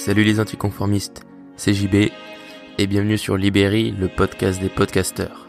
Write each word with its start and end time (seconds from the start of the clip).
Salut 0.00 0.24
les 0.24 0.40
anticonformistes, 0.40 1.26
c'est 1.56 1.74
JB 1.74 2.08
et 2.78 2.86
bienvenue 2.86 3.18
sur 3.18 3.36
Libéry, 3.36 3.90
le 3.90 4.08
podcast 4.08 4.58
des 4.58 4.70
podcasteurs. 4.70 5.46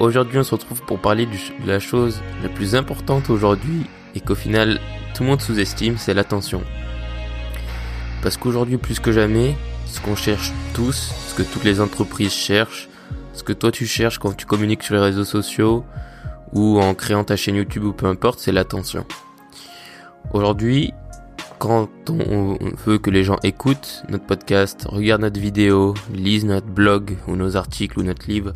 Aujourd'hui 0.00 0.36
on 0.36 0.42
se 0.42 0.54
retrouve 0.54 0.82
pour 0.82 1.00
parler 1.00 1.24
de 1.24 1.32
la 1.66 1.80
chose 1.80 2.20
la 2.42 2.50
plus 2.50 2.74
importante 2.74 3.30
aujourd'hui 3.30 3.86
et 4.14 4.20
qu'au 4.20 4.34
final 4.34 4.78
tout 5.14 5.22
le 5.22 5.30
monde 5.30 5.40
sous-estime, 5.40 5.96
c'est 5.96 6.12
l'attention. 6.12 6.62
Parce 8.22 8.36
qu'aujourd'hui 8.36 8.76
plus 8.76 9.00
que 9.00 9.12
jamais, 9.12 9.56
ce 9.86 10.02
qu'on 10.02 10.14
cherche 10.14 10.52
tous, 10.74 11.14
ce 11.28 11.34
que 11.34 11.42
toutes 11.42 11.64
les 11.64 11.80
entreprises 11.80 12.34
cherchent, 12.34 12.90
ce 13.32 13.42
que 13.42 13.54
toi 13.54 13.72
tu 13.72 13.86
cherches 13.86 14.18
quand 14.18 14.36
tu 14.36 14.44
communiques 14.44 14.82
sur 14.82 14.94
les 14.94 15.00
réseaux 15.00 15.24
sociaux 15.24 15.86
ou 16.52 16.78
en 16.78 16.92
créant 16.92 17.24
ta 17.24 17.36
chaîne 17.36 17.56
YouTube 17.56 17.84
ou 17.84 17.94
peu 17.94 18.04
importe, 18.04 18.40
c'est 18.40 18.52
l'attention. 18.52 19.06
Aujourd'hui, 20.34 20.92
quand 21.58 21.88
on 22.10 22.56
veut 22.86 22.98
que 22.98 23.10
les 23.10 23.24
gens 23.24 23.38
écoutent 23.42 24.02
notre 24.08 24.24
podcast, 24.24 24.86
regardent 24.88 25.22
notre 25.22 25.40
vidéo, 25.40 25.94
lisent 26.12 26.44
notre 26.44 26.66
blog 26.66 27.16
ou 27.26 27.36
nos 27.36 27.56
articles 27.56 27.98
ou 27.98 28.02
notre 28.02 28.28
livre, 28.28 28.52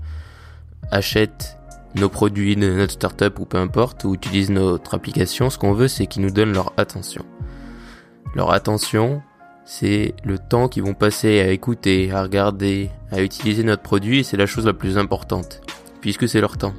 achètent 0.90 1.56
nos 1.94 2.08
produits 2.08 2.56
de 2.56 2.72
notre 2.72 2.92
startup 2.92 3.38
ou 3.38 3.44
peu 3.44 3.58
importe, 3.58 4.04
ou 4.04 4.14
utilisent 4.14 4.50
notre 4.50 4.94
application, 4.94 5.50
ce 5.50 5.58
qu'on 5.58 5.72
veut 5.72 5.88
c'est 5.88 6.06
qu'ils 6.06 6.22
nous 6.22 6.30
donnent 6.30 6.52
leur 6.52 6.72
attention. 6.76 7.24
Leur 8.34 8.52
attention, 8.52 9.22
c'est 9.64 10.14
le 10.24 10.38
temps 10.38 10.68
qu'ils 10.68 10.84
vont 10.84 10.94
passer 10.94 11.40
à 11.40 11.50
écouter, 11.50 12.10
à 12.12 12.22
regarder, 12.22 12.90
à 13.10 13.20
utiliser 13.22 13.62
notre 13.64 13.82
produit 13.82 14.20
et 14.20 14.22
c'est 14.22 14.36
la 14.36 14.46
chose 14.46 14.66
la 14.66 14.72
plus 14.72 14.96
importante, 14.96 15.60
puisque 16.00 16.28
c'est 16.28 16.40
leur 16.40 16.56
temps. 16.56 16.74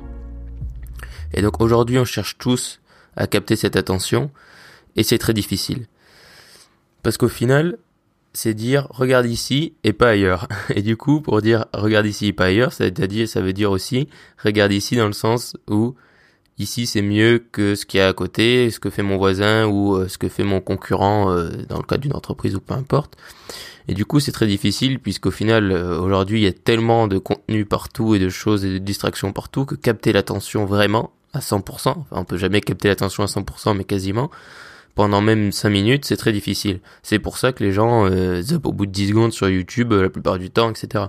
Et 1.33 1.41
donc 1.41 1.61
aujourd'hui 1.61 1.99
on 1.99 2.05
cherche 2.05 2.37
tous 2.37 2.79
à 3.15 3.27
capter 3.27 3.55
cette 3.55 3.75
attention 3.75 4.31
et 4.95 5.03
c'est 5.03 5.17
très 5.17 5.33
difficile. 5.33 5.87
Parce 7.03 7.17
qu'au 7.17 7.27
final, 7.27 7.77
c'est 8.33 8.53
dire 8.53 8.87
regarde 8.89 9.25
ici 9.25 9.73
et 9.83 9.93
pas 9.93 10.09
ailleurs. 10.09 10.47
Et 10.73 10.81
du 10.81 10.97
coup, 10.97 11.21
pour 11.21 11.41
dire 11.41 11.65
regarde 11.73 12.05
ici 12.05 12.27
et 12.27 12.33
pas 12.33 12.45
ailleurs, 12.45 12.73
ça 12.73 12.85
veut 12.85 12.91
dire, 12.91 13.27
ça 13.27 13.41
veut 13.41 13.53
dire 13.53 13.71
aussi 13.71 14.07
regarde 14.43 14.71
ici 14.71 14.95
dans 14.95 15.07
le 15.07 15.13
sens 15.13 15.55
où 15.69 15.95
ici 16.57 16.85
c'est 16.87 17.01
mieux 17.01 17.43
que 17.51 17.75
ce 17.75 17.85
qu'il 17.85 17.99
y 17.99 18.01
a 18.01 18.07
à 18.07 18.13
côté, 18.13 18.71
ce 18.71 18.79
que 18.79 18.89
fait 18.89 19.03
mon 19.03 19.17
voisin 19.17 19.67
ou 19.67 19.95
euh, 19.95 20.07
ce 20.07 20.17
que 20.17 20.29
fait 20.29 20.43
mon 20.43 20.61
concurrent 20.61 21.31
euh, 21.31 21.49
dans 21.69 21.77
le 21.77 21.83
cadre 21.83 22.01
d'une 22.01 22.15
entreprise 22.15 22.55
ou 22.55 22.59
peu 22.59 22.73
importe. 22.73 23.15
Et 23.87 23.93
du 23.93 24.05
coup, 24.05 24.19
c'est 24.19 24.31
très 24.31 24.47
difficile 24.47 24.99
puisqu'au 24.99 25.31
final, 25.31 25.71
euh, 25.71 25.99
aujourd'hui, 25.99 26.39
il 26.39 26.43
y 26.43 26.47
a 26.47 26.53
tellement 26.53 27.07
de 27.07 27.17
contenu 27.17 27.65
partout 27.65 28.15
et 28.15 28.19
de 28.19 28.29
choses 28.29 28.63
et 28.63 28.71
de 28.71 28.77
distractions 28.77 29.33
partout 29.33 29.65
que 29.65 29.75
capter 29.75 30.13
l'attention 30.13 30.65
vraiment 30.65 31.11
à 31.33 31.39
100%, 31.39 31.89
enfin, 31.89 31.97
on 32.11 32.25
peut 32.25 32.37
jamais 32.37 32.61
capter 32.61 32.87
l'attention 32.87 33.23
à 33.23 33.25
100%, 33.25 33.75
mais 33.75 33.83
quasiment, 33.83 34.29
pendant 34.95 35.21
même 35.21 35.51
5 35.51 35.69
minutes, 35.69 36.05
c'est 36.05 36.17
très 36.17 36.31
difficile. 36.31 36.79
C'est 37.01 37.19
pour 37.19 37.37
ça 37.37 37.51
que 37.51 37.63
les 37.63 37.71
gens 37.71 38.05
euh, 38.05 38.41
au 38.63 38.71
bout 38.71 38.85
de 38.85 38.91
10 38.91 39.09
secondes 39.09 39.33
sur 39.33 39.49
YouTube 39.49 39.91
euh, 39.91 40.03
la 40.03 40.09
plupart 40.09 40.37
du 40.37 40.51
temps, 40.51 40.69
etc. 40.69 41.05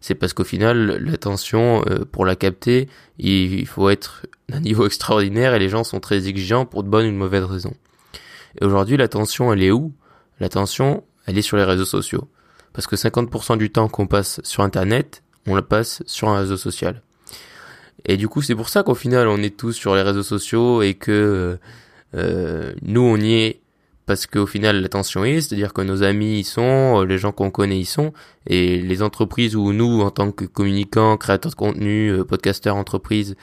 C'est 0.00 0.16
parce 0.16 0.32
qu'au 0.32 0.44
final, 0.44 0.98
l'attention, 1.00 1.84
euh, 1.88 2.04
pour 2.04 2.24
la 2.24 2.34
capter, 2.34 2.88
il, 3.18 3.66
faut 3.66 3.88
être 3.90 4.26
d'un 4.48 4.60
niveau 4.60 4.86
extraordinaire 4.86 5.54
et 5.54 5.60
les 5.60 5.68
gens 5.68 5.84
sont 5.84 6.00
très 6.00 6.26
exigeants 6.26 6.66
pour 6.66 6.82
de 6.82 6.88
bonnes 6.88 7.06
ou 7.06 7.10
de 7.10 7.16
mauvaises 7.16 7.44
raisons. 7.44 7.74
Et 8.60 8.64
aujourd'hui, 8.64 8.96
l'attention, 8.96 9.52
elle 9.52 9.62
est 9.62 9.70
où? 9.70 9.92
L'attention, 10.40 11.04
elle 11.26 11.38
est 11.38 11.42
sur 11.42 11.56
les 11.56 11.64
réseaux 11.64 11.84
sociaux. 11.84 12.28
Parce 12.72 12.86
que 12.86 12.96
50% 12.96 13.56
du 13.56 13.70
temps 13.70 13.88
qu'on 13.88 14.06
passe 14.06 14.40
sur 14.42 14.64
Internet, 14.64 15.22
on 15.46 15.54
la 15.54 15.62
passe 15.62 16.02
sur 16.06 16.28
un 16.28 16.40
réseau 16.40 16.56
social. 16.56 17.02
Et 18.04 18.16
du 18.16 18.28
coup, 18.28 18.42
c'est 18.42 18.56
pour 18.56 18.68
ça 18.68 18.82
qu'au 18.82 18.96
final, 18.96 19.28
on 19.28 19.38
est 19.38 19.56
tous 19.56 19.72
sur 19.72 19.94
les 19.94 20.02
réseaux 20.02 20.24
sociaux 20.24 20.82
et 20.82 20.94
que 20.94 21.58
euh, 22.14 22.72
nous, 22.82 23.00
on 23.00 23.16
y 23.16 23.34
est 23.34 23.62
parce 24.06 24.26
qu'au 24.26 24.46
final, 24.46 24.82
l'attention 24.82 25.24
est, 25.24 25.40
c'est-à-dire 25.40 25.72
que 25.72 25.82
nos 25.82 26.02
amis 26.02 26.40
y 26.40 26.44
sont, 26.44 27.00
euh, 27.00 27.04
les 27.04 27.18
gens 27.18 27.32
qu'on 27.32 27.50
connaît 27.50 27.78
y 27.78 27.84
sont, 27.84 28.12
et 28.46 28.80
les 28.80 29.02
entreprises 29.02 29.54
où 29.54 29.72
nous, 29.72 30.00
en 30.00 30.10
tant 30.10 30.32
que 30.32 30.44
communicants, 30.44 31.16
créateurs 31.16 31.52
de 31.52 31.56
contenu, 31.56 32.08
euh, 32.10 32.24
podcasteurs, 32.24 32.76
entreprises, 32.76 33.36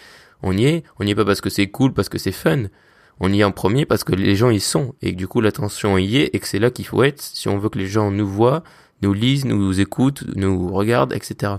on 0.43 0.55
y 0.55 0.65
est. 0.65 0.83
On 0.99 1.05
y 1.05 1.11
est 1.11 1.15
pas 1.15 1.25
parce 1.25 1.41
que 1.41 1.49
c'est 1.49 1.67
cool, 1.67 1.93
parce 1.93 2.09
que 2.09 2.17
c'est 2.17 2.31
fun. 2.31 2.65
On 3.19 3.31
y 3.31 3.41
est 3.41 3.43
en 3.43 3.51
premier 3.51 3.85
parce 3.85 4.03
que 4.03 4.13
les 4.13 4.35
gens 4.35 4.49
y 4.49 4.59
sont, 4.59 4.95
et 5.01 5.11
que 5.11 5.17
du 5.17 5.27
coup, 5.27 5.41
l'attention 5.41 5.97
y 5.97 6.17
est, 6.17 6.29
et 6.33 6.39
que 6.39 6.47
c'est 6.47 6.59
là 6.59 6.71
qu'il 6.71 6.85
faut 6.85 7.03
être 7.03 7.21
si 7.21 7.47
on 7.49 7.57
veut 7.57 7.69
que 7.69 7.79
les 7.79 7.87
gens 7.87 8.11
nous 8.11 8.27
voient, 8.27 8.63
nous 9.01 9.13
lisent, 9.13 9.45
nous 9.45 9.79
écoutent, 9.79 10.23
nous 10.35 10.71
regardent, 10.73 11.13
etc. 11.13 11.53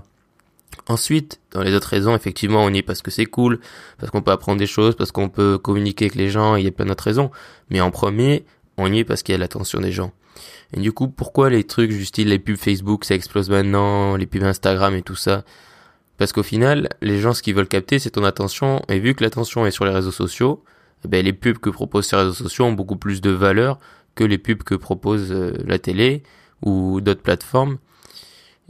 Ensuite, 0.87 1.39
dans 1.51 1.61
les 1.61 1.73
autres 1.73 1.87
raisons, 1.87 2.15
effectivement, 2.15 2.63
on 2.63 2.73
y 2.73 2.79
est 2.79 2.83
parce 2.83 3.01
que 3.01 3.11
c'est 3.11 3.25
cool, 3.25 3.59
parce 3.99 4.11
qu'on 4.11 4.21
peut 4.21 4.31
apprendre 4.31 4.59
des 4.59 4.67
choses, 4.67 4.95
parce 4.95 5.11
qu'on 5.11 5.29
peut 5.29 5.57
communiquer 5.57 6.05
avec 6.05 6.15
les 6.15 6.29
gens, 6.29 6.55
il 6.55 6.65
y 6.65 6.67
a 6.67 6.71
plein 6.71 6.85
d'autres 6.85 7.03
raisons. 7.03 7.31
Mais 7.69 7.81
en 7.81 7.91
premier, 7.91 8.45
on 8.77 8.91
y 8.91 8.99
est 8.99 9.03
parce 9.03 9.23
qu'il 9.23 9.33
y 9.33 9.35
a 9.35 9.39
l'attention 9.39 9.79
des 9.79 9.91
gens. 9.91 10.11
Et 10.73 10.79
du 10.79 10.91
coup, 10.91 11.07
pourquoi 11.07 11.49
les 11.49 11.63
trucs 11.63 11.91
juste 11.91 12.17
les 12.17 12.39
pubs 12.39 12.57
Facebook, 12.57 13.05
ça 13.05 13.15
explose 13.15 13.49
maintenant, 13.49 14.15
les 14.15 14.25
pubs 14.25 14.43
Instagram 14.43 14.95
et 14.95 15.01
tout 15.01 15.15
ça? 15.15 15.43
Parce 16.17 16.33
qu'au 16.33 16.43
final, 16.43 16.89
les 17.01 17.19
gens, 17.19 17.33
ce 17.33 17.41
qu'ils 17.41 17.55
veulent 17.55 17.67
capter, 17.67 17.99
c'est 17.99 18.11
ton 18.11 18.23
attention. 18.23 18.81
Et 18.89 18.99
vu 18.99 19.15
que 19.15 19.23
l'attention 19.23 19.65
est 19.65 19.71
sur 19.71 19.85
les 19.85 19.91
réseaux 19.91 20.11
sociaux, 20.11 20.63
eh 21.03 21.07
ben, 21.07 21.25
les 21.25 21.33
pubs 21.33 21.57
que 21.57 21.69
proposent 21.69 22.07
ces 22.07 22.15
réseaux 22.15 22.33
sociaux 22.33 22.65
ont 22.65 22.73
beaucoup 22.73 22.95
plus 22.95 23.21
de 23.21 23.31
valeur 23.31 23.79
que 24.15 24.23
les 24.23 24.37
pubs 24.37 24.63
que 24.63 24.75
propose 24.75 25.31
euh, 25.31 25.53
la 25.65 25.79
télé 25.79 26.23
ou 26.61 27.01
d'autres 27.01 27.21
plateformes. 27.21 27.77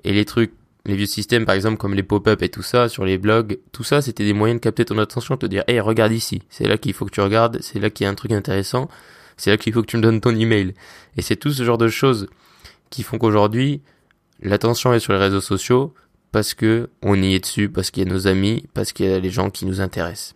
Et 0.03 0.13
les 0.13 0.25
trucs 0.25 0.53
les 0.85 0.95
vieux 0.95 1.05
systèmes, 1.05 1.45
par 1.45 1.55
exemple, 1.55 1.77
comme 1.77 1.93
les 1.93 2.03
pop-up 2.03 2.41
et 2.41 2.49
tout 2.49 2.63
ça, 2.63 2.89
sur 2.89 3.05
les 3.05 3.17
blogs, 3.17 3.59
tout 3.71 3.83
ça, 3.83 4.01
c'était 4.01 4.25
des 4.25 4.33
moyens 4.33 4.59
de 4.59 4.63
capter 4.63 4.85
ton 4.85 4.97
attention, 4.97 5.35
de 5.35 5.39
te 5.39 5.45
dire, 5.45 5.63
hey, 5.67 5.79
regarde 5.79 6.11
ici, 6.11 6.41
c'est 6.49 6.67
là 6.67 6.77
qu'il 6.77 6.93
faut 6.93 7.05
que 7.05 7.11
tu 7.11 7.21
regardes, 7.21 7.59
c'est 7.61 7.79
là 7.79 7.89
qu'il 7.89 8.05
y 8.05 8.07
a 8.07 8.09
un 8.09 8.15
truc 8.15 8.31
intéressant, 8.31 8.89
c'est 9.37 9.51
là 9.51 9.57
qu'il 9.57 9.73
faut 9.73 9.81
que 9.81 9.87
tu 9.87 9.97
me 9.97 10.01
donnes 10.01 10.21
ton 10.21 10.35
email. 10.35 10.73
Et 11.17 11.21
c'est 11.21 11.35
tout 11.35 11.51
ce 11.51 11.63
genre 11.63 11.77
de 11.77 11.87
choses 11.87 12.27
qui 12.89 13.03
font 13.03 13.19
qu'aujourd'hui, 13.19 13.81
l'attention 14.41 14.93
est 14.93 14.99
sur 14.99 15.13
les 15.13 15.19
réseaux 15.19 15.41
sociaux 15.41 15.93
parce 16.31 16.53
que 16.53 16.89
on 17.01 17.21
y 17.21 17.35
est 17.35 17.39
dessus, 17.39 17.69
parce 17.69 17.91
qu'il 17.91 18.03
y 18.03 18.09
a 18.09 18.09
nos 18.11 18.27
amis, 18.27 18.65
parce 18.73 18.91
qu'il 18.91 19.05
y 19.05 19.13
a 19.13 19.19
les 19.19 19.29
gens 19.29 19.49
qui 19.49 19.65
nous 19.65 19.81
intéressent. 19.81 20.35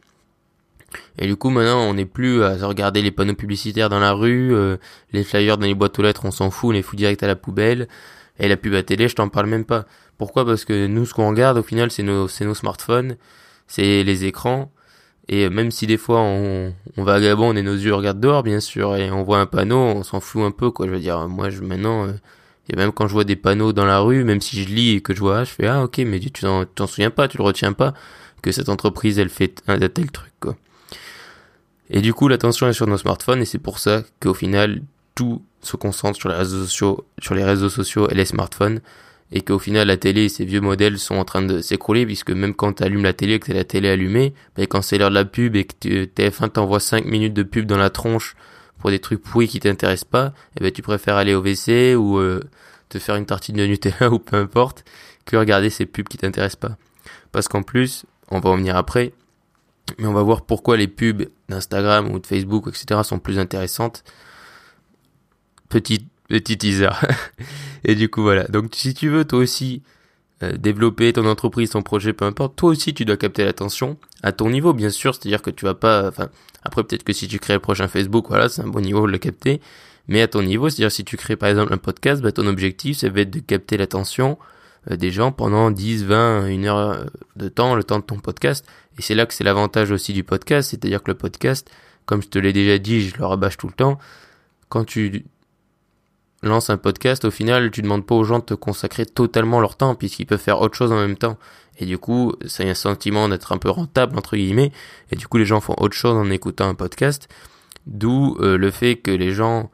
Et 1.18 1.28
du 1.28 1.36
coup, 1.36 1.50
maintenant, 1.50 1.82
on 1.82 1.94
n'est 1.94 2.06
plus 2.06 2.44
à 2.44 2.56
regarder 2.68 3.02
les 3.02 3.12
panneaux 3.12 3.36
publicitaires 3.36 3.90
dans 3.90 4.00
la 4.00 4.14
rue, 4.14 4.54
euh, 4.54 4.78
les 5.12 5.24
flyers 5.24 5.58
dans 5.58 5.66
les 5.66 5.74
boîtes 5.74 5.98
aux 6.00 6.02
lettres, 6.02 6.26
on 6.26 6.32
s'en 6.32 6.52
fout, 6.52 6.70
on 6.70 6.72
les 6.72 6.82
fout 6.82 6.98
direct 6.98 7.22
à 7.24 7.28
la 7.28 7.36
poubelle. 7.36 7.88
Et 8.40 8.48
la 8.48 8.58
pub 8.58 8.74
à 8.74 8.84
télé, 8.84 9.08
je 9.08 9.16
t'en 9.16 9.30
parle 9.30 9.48
même 9.48 9.66
pas. 9.66 9.86
Pourquoi? 10.18 10.46
Parce 10.46 10.66
que 10.66 10.88
nous, 10.88 11.06
ce 11.06 11.14
qu'on 11.14 11.30
regarde, 11.30 11.58
au 11.58 11.64
final, 11.64 11.92
c'est 11.92 12.04
nos, 12.04 12.28
c'est 12.28 12.46
nos 12.46 12.54
smartphones, 12.54 13.18
c'est 13.68 14.04
les 14.04 14.26
écrans. 14.26 14.72
Et 15.28 15.50
même 15.50 15.72
si 15.72 15.88
des 15.88 15.98
fois 15.98 16.20
on, 16.20 16.74
on 16.98 17.04
vagabonde 17.04 17.58
et 17.58 17.64
nos 17.64 17.74
yeux 17.74 17.96
regardent 17.96 18.20
dehors, 18.20 18.44
bien 18.44 18.60
sûr, 18.60 18.96
et 18.96 19.10
on 19.10 19.24
voit 19.24 19.40
un 19.40 19.48
panneau, 19.48 19.78
on 19.78 20.04
s'en 20.04 20.20
fout 20.20 20.44
un 20.44 20.52
peu, 20.52 20.70
quoi. 20.70 20.86
Je 20.86 20.92
veux 20.92 21.00
dire, 21.00 21.28
moi, 21.28 21.50
je, 21.50 21.62
maintenant, 21.62 22.08
euh, 22.08 22.14
et 22.70 22.76
même 22.76 22.92
quand 22.92 23.08
je 23.08 23.14
vois 23.14 23.24
des 23.24 23.36
panneaux 23.36 23.74
dans 23.74 23.86
la 23.86 24.00
rue, 24.00 24.24
même 24.24 24.42
si 24.42 24.62
je 24.62 24.70
lis 24.70 24.96
et 24.96 25.02
que 25.02 25.14
je 25.16 25.20
vois, 25.20 25.44
je 25.44 25.52
fais 25.52 25.68
ah 25.68 25.84
ok, 25.84 26.00
mais 26.00 26.20
tu 26.20 26.30
t'en, 26.32 26.66
t'en 26.66 26.88
souviens 26.88 27.10
pas, 27.12 27.28
tu 27.28 27.38
le 27.38 27.44
retiens 27.44 27.74
pas 27.74 27.94
que 28.42 28.52
cette 28.52 28.70
entreprise 28.70 29.18
elle 29.18 29.30
fait 29.30 29.64
un 29.68 29.80
tel 29.80 30.12
truc. 30.12 30.32
Et 31.90 32.02
du 32.02 32.14
coup, 32.14 32.28
l'attention 32.28 32.68
est 32.68 32.74
sur 32.74 32.88
nos 32.88 32.98
smartphones 32.98 33.42
et 33.42 33.46
c'est 33.46 33.60
pour 33.60 33.80
ça 33.80 34.04
qu'au 34.20 34.34
final, 34.34 34.82
tout 35.16 35.42
se 35.62 35.78
concentre 35.78 36.18
sur 36.18 36.30
les 36.30 36.36
réseaux 36.36 36.64
sociaux, 36.66 37.06
sur 37.20 37.34
les 37.34 37.44
réseaux 37.44 37.70
sociaux 37.70 38.08
et 38.10 38.14
les 38.14 38.26
smartphones, 38.26 38.82
et 39.32 39.42
qu'au 39.42 39.58
final 39.58 39.88
la 39.88 39.98
télé 39.98 40.26
et 40.26 40.30
ces 40.30 40.46
vieux 40.46 40.62
modèles 40.62 41.00
sont 41.00 41.16
en 41.16 41.26
train 41.26 41.42
de 41.42 41.62
s'écrouler, 41.62 42.06
puisque 42.06 42.32
même 42.32 42.54
quand 42.54 42.74
tu 42.74 42.84
allumes 42.84 43.04
la 43.04 43.14
télé 43.14 43.34
et 43.34 43.40
que 43.40 43.48
t'as 43.48 43.54
la 43.54 43.64
télé 43.64 43.90
allumée, 43.90 44.34
ben 44.56 44.68
quand 44.68 44.82
c'est 44.82 44.98
l'heure 44.98 45.10
de 45.10 45.16
la 45.16 45.26
pub 45.26 45.56
et 45.56 45.66
que 45.66 46.06
TF1 46.06 46.50
t'envoie 46.50 46.80
5 46.80 47.06
minutes 47.06 47.34
de 47.34 47.44
pub 47.44 47.66
dans 47.66 47.78
la 47.78 47.90
tronche 47.90 48.36
pour 48.78 48.92
des 48.92 49.00
trucs 49.00 49.24
pourris 49.24 49.48
qui 49.48 49.60
t'intéressent 49.60 50.10
pas, 50.10 50.28
et 50.28 50.60
eh 50.60 50.64
ben 50.64 50.72
tu 50.72 50.82
préfères 50.82 51.16
aller 51.16 51.34
au 51.34 51.40
WC 51.40 51.96
ou 51.96 52.20
euh, 52.20 52.42
te 52.90 53.00
faire 53.00 53.16
une 53.16 53.26
tartine 53.26 53.56
de 53.56 53.66
Nutella 53.66 54.10
ou 54.12 54.20
peu 54.20 54.38
importe, 54.38 54.84
que 55.26 55.38
regarder 55.38 55.72
ces 55.72 55.88
pubs 55.88 56.08
qui 56.08 56.18
t'intéressent 56.18 56.60
pas. 56.60 56.78
Parce 57.32 57.48
qu'en 57.48 57.64
plus, 57.64 58.06
on 58.30 58.40
va 58.40 58.52
en 58.52 58.58
venir 58.58 58.76
après, 58.76 59.14
mais 59.98 60.06
on 60.06 60.14
va 60.14 60.22
voir 60.22 60.44
pourquoi 60.44 60.78
les 60.78 60.88
pubs 60.88 61.30
d'Instagram 61.50 62.12
ou 62.12 62.20
de 62.20 62.28
Facebook, 62.28 62.68
etc. 62.68 63.02
sont 63.04 63.20
plus 63.20 63.40
intéressantes 63.40 64.04
petit 65.70 66.08
petit 66.28 66.58
teaser. 66.58 66.90
et 67.84 67.96
du 67.96 68.10
coup 68.10 68.22
voilà. 68.22 68.46
Donc 68.46 68.74
si 68.74 68.94
tu 68.94 69.10
veux 69.10 69.26
toi 69.26 69.40
aussi 69.40 69.84
euh, 70.44 70.58
développer 70.58 71.14
ton 71.14 71.26
entreprise, 71.26 71.72
ton 71.72 71.82
projet, 71.82 72.14
peu 72.14 72.26
importe, 72.26 72.56
toi 72.56 72.70
aussi 72.70 72.94
tu 72.94 73.06
dois 73.06 73.18
capter 73.18 73.46
l'attention 73.46 73.98
à 74.24 74.32
ton 74.32 74.50
niveau 74.50 74.74
bien 74.74 74.90
sûr, 74.90 75.16
c'est-à-dire 75.16 75.42
que 75.42 75.50
tu 75.50 75.66
vas 75.66 75.76
pas 75.76 76.08
enfin 76.08 76.30
après 76.64 76.84
peut-être 76.84 77.04
que 77.04 77.14
si 77.14 77.28
tu 77.28 77.40
crées 77.40 77.54
le 77.54 77.60
prochain 77.60 77.88
Facebook, 77.88 78.26
voilà, 78.28 78.50
c'est 78.50 78.62
un 78.62 78.68
bon 78.68 78.82
niveau 78.82 79.06
de 79.06 79.12
le 79.12 79.18
capter, 79.20 79.62
mais 80.08 80.22
à 80.22 80.28
ton 80.28 80.42
niveau, 80.42 80.70
c'est-à-dire 80.70 80.92
si 80.92 81.06
tu 81.06 81.16
crées 81.18 81.36
par 81.36 81.50
exemple 81.50 81.74
un 81.74 81.78
podcast, 81.78 82.22
bah, 82.22 82.32
ton 82.32 82.48
objectif 82.48 82.98
ça 82.98 83.10
va 83.10 83.22
être 83.22 83.32
de 83.32 83.40
capter 83.40 83.78
l'attention 83.78 84.38
euh, 84.92 84.98
des 84.98 85.12
gens 85.12 85.32
pendant 85.32 85.72
10, 85.72 86.06
20, 86.06 86.48
une 86.48 86.66
heure 86.66 86.78
euh, 86.78 87.06
de 87.36 87.48
temps, 87.48 87.76
le 87.76 87.84
temps 87.84 88.00
de 88.00 88.04
ton 88.04 88.18
podcast. 88.18 88.66
Et 88.98 89.02
c'est 89.02 89.16
là 89.16 89.26
que 89.26 89.34
c'est 89.34 89.44
l'avantage 89.44 89.92
aussi 89.92 90.14
du 90.14 90.24
podcast, 90.24 90.72
c'est-à-dire 90.72 91.04
que 91.04 91.12
le 91.12 91.18
podcast, 91.18 91.70
comme 92.06 92.22
je 92.22 92.28
te 92.28 92.40
l'ai 92.40 92.54
déjà 92.54 92.78
dit, 92.78 93.08
je 93.08 93.18
le 93.18 93.26
rabâche 93.26 93.58
tout 93.58 93.68
le 93.68 93.74
temps, 93.74 94.00
quand 94.70 94.86
tu 94.86 95.26
lance 96.50 96.70
un 96.70 96.78
podcast, 96.78 97.26
au 97.26 97.32
final, 97.32 97.72
tu 97.72 97.82
demandes 97.82 98.06
pas 98.06 98.16
aux 98.16 98.24
gens 98.24 98.40
de 98.40 98.46
te 98.46 98.54
consacrer 98.54 99.06
totalement 99.06 99.60
leur 99.60 99.76
temps, 99.76 99.96
puisqu'ils 99.96 100.26
peuvent 100.26 100.40
faire 100.40 100.62
autre 100.62 100.76
chose 100.76 100.92
en 100.92 100.98
même 100.98 101.18
temps. 101.18 101.38
Et 101.80 101.86
du 101.86 101.98
coup, 101.98 102.34
c'est 102.46 102.70
un 102.70 102.74
sentiment 102.74 103.28
d'être 103.30 103.52
un 103.52 103.58
peu 103.58 103.70
rentable, 103.70 104.18
entre 104.18 104.36
guillemets, 104.38 104.72
et 105.12 105.16
du 105.16 105.28
coup, 105.28 105.38
les 105.38 105.46
gens 105.46 105.62
font 105.62 105.76
autre 105.78 105.96
chose 105.96 106.16
en 106.16 106.30
écoutant 106.30 106.70
un 106.70 106.76
podcast, 106.76 107.28
d'où 107.86 108.38
euh, 108.40 108.58
le 108.58 108.72
fait 108.72 108.96
que 108.96 109.12
les 109.12 109.32
gens, 109.32 109.70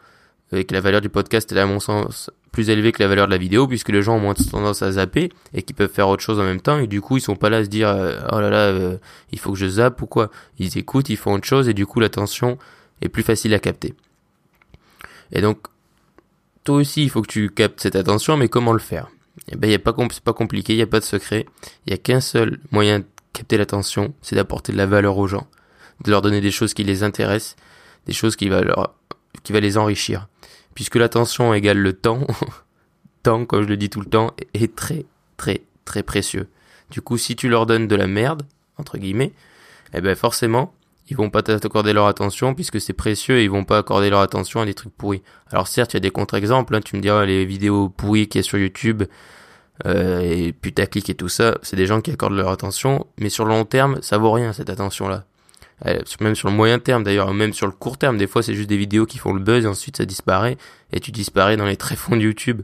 et 0.52 0.66
que 0.66 0.74
la 0.74 0.82
valeur 0.82 1.02
du 1.02 1.10
podcast 1.10 1.52
est 1.52 1.60
à 1.60 1.66
mon 1.66 1.80
sens 1.80 2.30
plus 2.52 2.70
élevé 2.70 2.92
que 2.92 3.02
la 3.02 3.08
valeur 3.08 3.28
de 3.28 3.32
la 3.32 3.38
vidéo 3.38 3.68
puisque 3.68 3.90
les 3.90 4.02
gens 4.02 4.18
ont 4.18 4.20
moins 4.20 4.34
tendance 4.34 4.82
à 4.82 4.92
zapper 4.92 5.32
et 5.54 5.64
qui 5.64 5.74
peuvent 5.74 5.92
faire 5.92 6.10
autre 6.10 6.22
chose 6.22 6.40
en 6.40 6.44
même 6.44 6.60
temps 6.60 6.80
et 6.80 6.88
du 6.88 7.00
coup 7.00 7.18
ils 7.18 7.22
sont 7.22 7.38
pas 7.38 7.50
là 7.50 7.58
à 7.58 7.64
se 7.64 7.70
dire 7.70 7.88
euh, 7.88 8.20
oh 8.32 8.42
là 8.42 8.50
là 8.50 8.58
euh, 8.66 8.98
il 9.32 9.40
faut 9.40 9.54
que 9.54 9.58
je 9.58 9.68
zappe 9.68 10.02
ou 10.02 10.06
quoi 10.06 10.30
ils 10.60 10.78
écoutent 10.78 11.10
ils 11.10 11.16
font 11.16 11.34
autre 11.34 11.48
chose 11.48 11.70
et 11.70 11.74
du 11.74 11.86
coup 11.86 12.02
l'attention 12.02 12.58
est 13.02 13.10
plus 13.10 13.24
facile 13.24 13.54
à 13.54 13.60
capter. 13.60 13.96
Et 15.32 15.42
donc 15.42 15.60
toi 16.64 16.78
aussi 16.78 17.04
il 17.04 17.10
faut 17.10 17.22
que 17.22 17.28
tu 17.28 17.50
captes 17.50 17.82
cette 17.82 17.96
attention 17.96 18.38
mais 18.38 18.48
comment 18.48 18.74
le 18.74 18.80
faire? 18.80 19.10
Eh 19.50 19.56
ben 19.56 19.74
a 19.74 19.80
pas 19.80 19.96
c'est 20.12 20.24
pas 20.24 20.34
compliqué 20.34 20.74
il 20.74 20.80
y 20.80 20.84
a 20.84 20.88
pas 20.88 21.00
de 21.00 21.06
secret. 21.06 21.46
Il 21.86 21.92
y 21.92 21.94
a 21.94 21.98
qu'un 21.98 22.22
seul 22.22 22.60
moyen 22.72 23.00
de 23.00 23.06
capter 23.34 23.58
l'attention 23.58 24.14
c'est 24.22 24.36
d'apporter 24.36 24.72
de 24.72 24.78
la 24.78 24.86
valeur 24.86 25.18
aux 25.18 25.28
gens. 25.28 25.48
De 26.04 26.12
leur 26.12 26.22
donner 26.22 26.42
des 26.42 26.52
choses 26.52 26.74
qui 26.74 26.84
les 26.84 27.04
intéressent 27.04 27.56
des 28.06 28.14
choses 28.14 28.36
qui 28.36 28.50
va 28.50 28.62
leur 28.62 28.96
qui 29.44 29.54
va 29.54 29.60
les 29.60 29.78
enrichir. 29.78 30.28
Puisque 30.76 30.96
l'attention 30.96 31.54
égale 31.54 31.78
le 31.78 31.94
temps, 31.94 32.26
temps, 33.24 33.46
comme 33.46 33.64
je 33.64 33.68
le 33.68 33.78
dis 33.78 33.90
tout 33.90 34.00
le 34.02 34.06
temps, 34.08 34.34
est 34.54 34.76
très, 34.76 35.06
très, 35.38 35.62
très 35.86 36.04
précieux. 36.04 36.48
Du 36.90 37.02
coup, 37.02 37.18
si 37.18 37.36
tu 37.36 37.50
leur 37.50 37.66
donnes 37.66 37.88
de 37.88 37.96
la 37.96 38.08
merde, 38.08 38.44
entre 38.78 38.98
guillemets, 38.98 39.34
eh 39.94 40.02
ben 40.02 40.16
forcément, 40.16 40.74
ils 41.12 41.18
vont 41.18 41.30
pas 41.30 41.42
t'accorder 41.42 41.92
leur 41.92 42.08
attention 42.08 42.56
puisque 42.56 42.80
c'est 42.80 42.94
précieux 42.94 43.40
et 43.40 43.44
ils 43.44 43.50
vont 43.50 43.66
pas 43.66 43.80
accorder 43.80 44.10
leur 44.10 44.22
attention 44.22 44.62
à 44.62 44.66
des 44.66 44.74
trucs 44.74 44.96
pourris. 44.96 45.22
Alors 45.52 45.68
certes, 45.68 45.92
il 45.94 45.98
y 45.98 46.00
a 46.00 46.00
des 46.00 46.10
contre-exemples, 46.10 46.74
hein, 46.74 46.80
tu 46.80 46.96
me 46.96 47.02
diras 47.02 47.26
les 47.26 47.44
vidéos 47.44 47.90
pourries 47.90 48.30
qu'il 48.30 48.40
y 48.40 48.44
a 48.44 48.44
sur 48.44 48.58
YouTube 48.58 49.04
euh, 49.86 50.22
et 50.22 50.54
putaclic 50.54 51.10
et 51.10 51.14
tout 51.14 51.28
ça, 51.28 51.58
c'est 51.64 51.76
des 51.76 51.86
gens 51.86 52.00
qui 52.00 52.12
accordent 52.12 52.38
leur 52.38 52.48
attention, 52.48 53.08
mais 53.18 53.28
sur 53.28 53.44
le 53.44 53.52
long 53.52 53.66
terme, 53.66 54.02
ça 54.02 54.18
vaut 54.18 54.32
rien 54.32 54.54
cette 54.54 54.70
attention-là. 54.70 55.26
Euh, 55.86 56.00
même 56.22 56.36
sur 56.36 56.48
le 56.48 56.56
moyen 56.56 56.80
terme 56.80 57.04
d'ailleurs, 57.04 57.34
même 57.34 57.52
sur 57.52 57.68
le 57.68 57.74
court 57.74 57.98
terme, 57.98 58.18
des 58.18 58.28
fois 58.28 58.42
c'est 58.42 58.54
juste 58.54 58.70
des 58.70 58.78
vidéos 58.78 59.06
qui 59.06 59.18
font 59.18 59.34
le 59.34 59.42
buzz 59.42 59.66
et 59.66 59.68
ensuite 59.68 59.98
ça 59.98 60.06
disparaît 60.06 60.58
et 60.94 61.02
tu 61.02 61.12
disparais 61.12 61.58
dans 61.58 61.66
les 61.66 61.78
tréfonds 61.86 62.16
de 62.16 62.22
YouTube. 62.22 62.62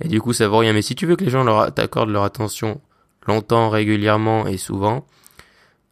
Et 0.00 0.08
du 0.08 0.18
coup 0.22 0.32
ça 0.32 0.48
vaut 0.48 0.58
rien. 0.58 0.72
Mais 0.72 0.80
si 0.80 0.94
tu 0.94 1.04
veux 1.04 1.16
que 1.16 1.24
les 1.24 1.30
gens 1.30 1.44
leur 1.44 1.74
t'accordent 1.74 2.10
leur 2.10 2.24
attention 2.24 2.80
longtemps, 3.26 3.68
régulièrement 3.68 4.46
et 4.46 4.56
souvent, 4.56 5.04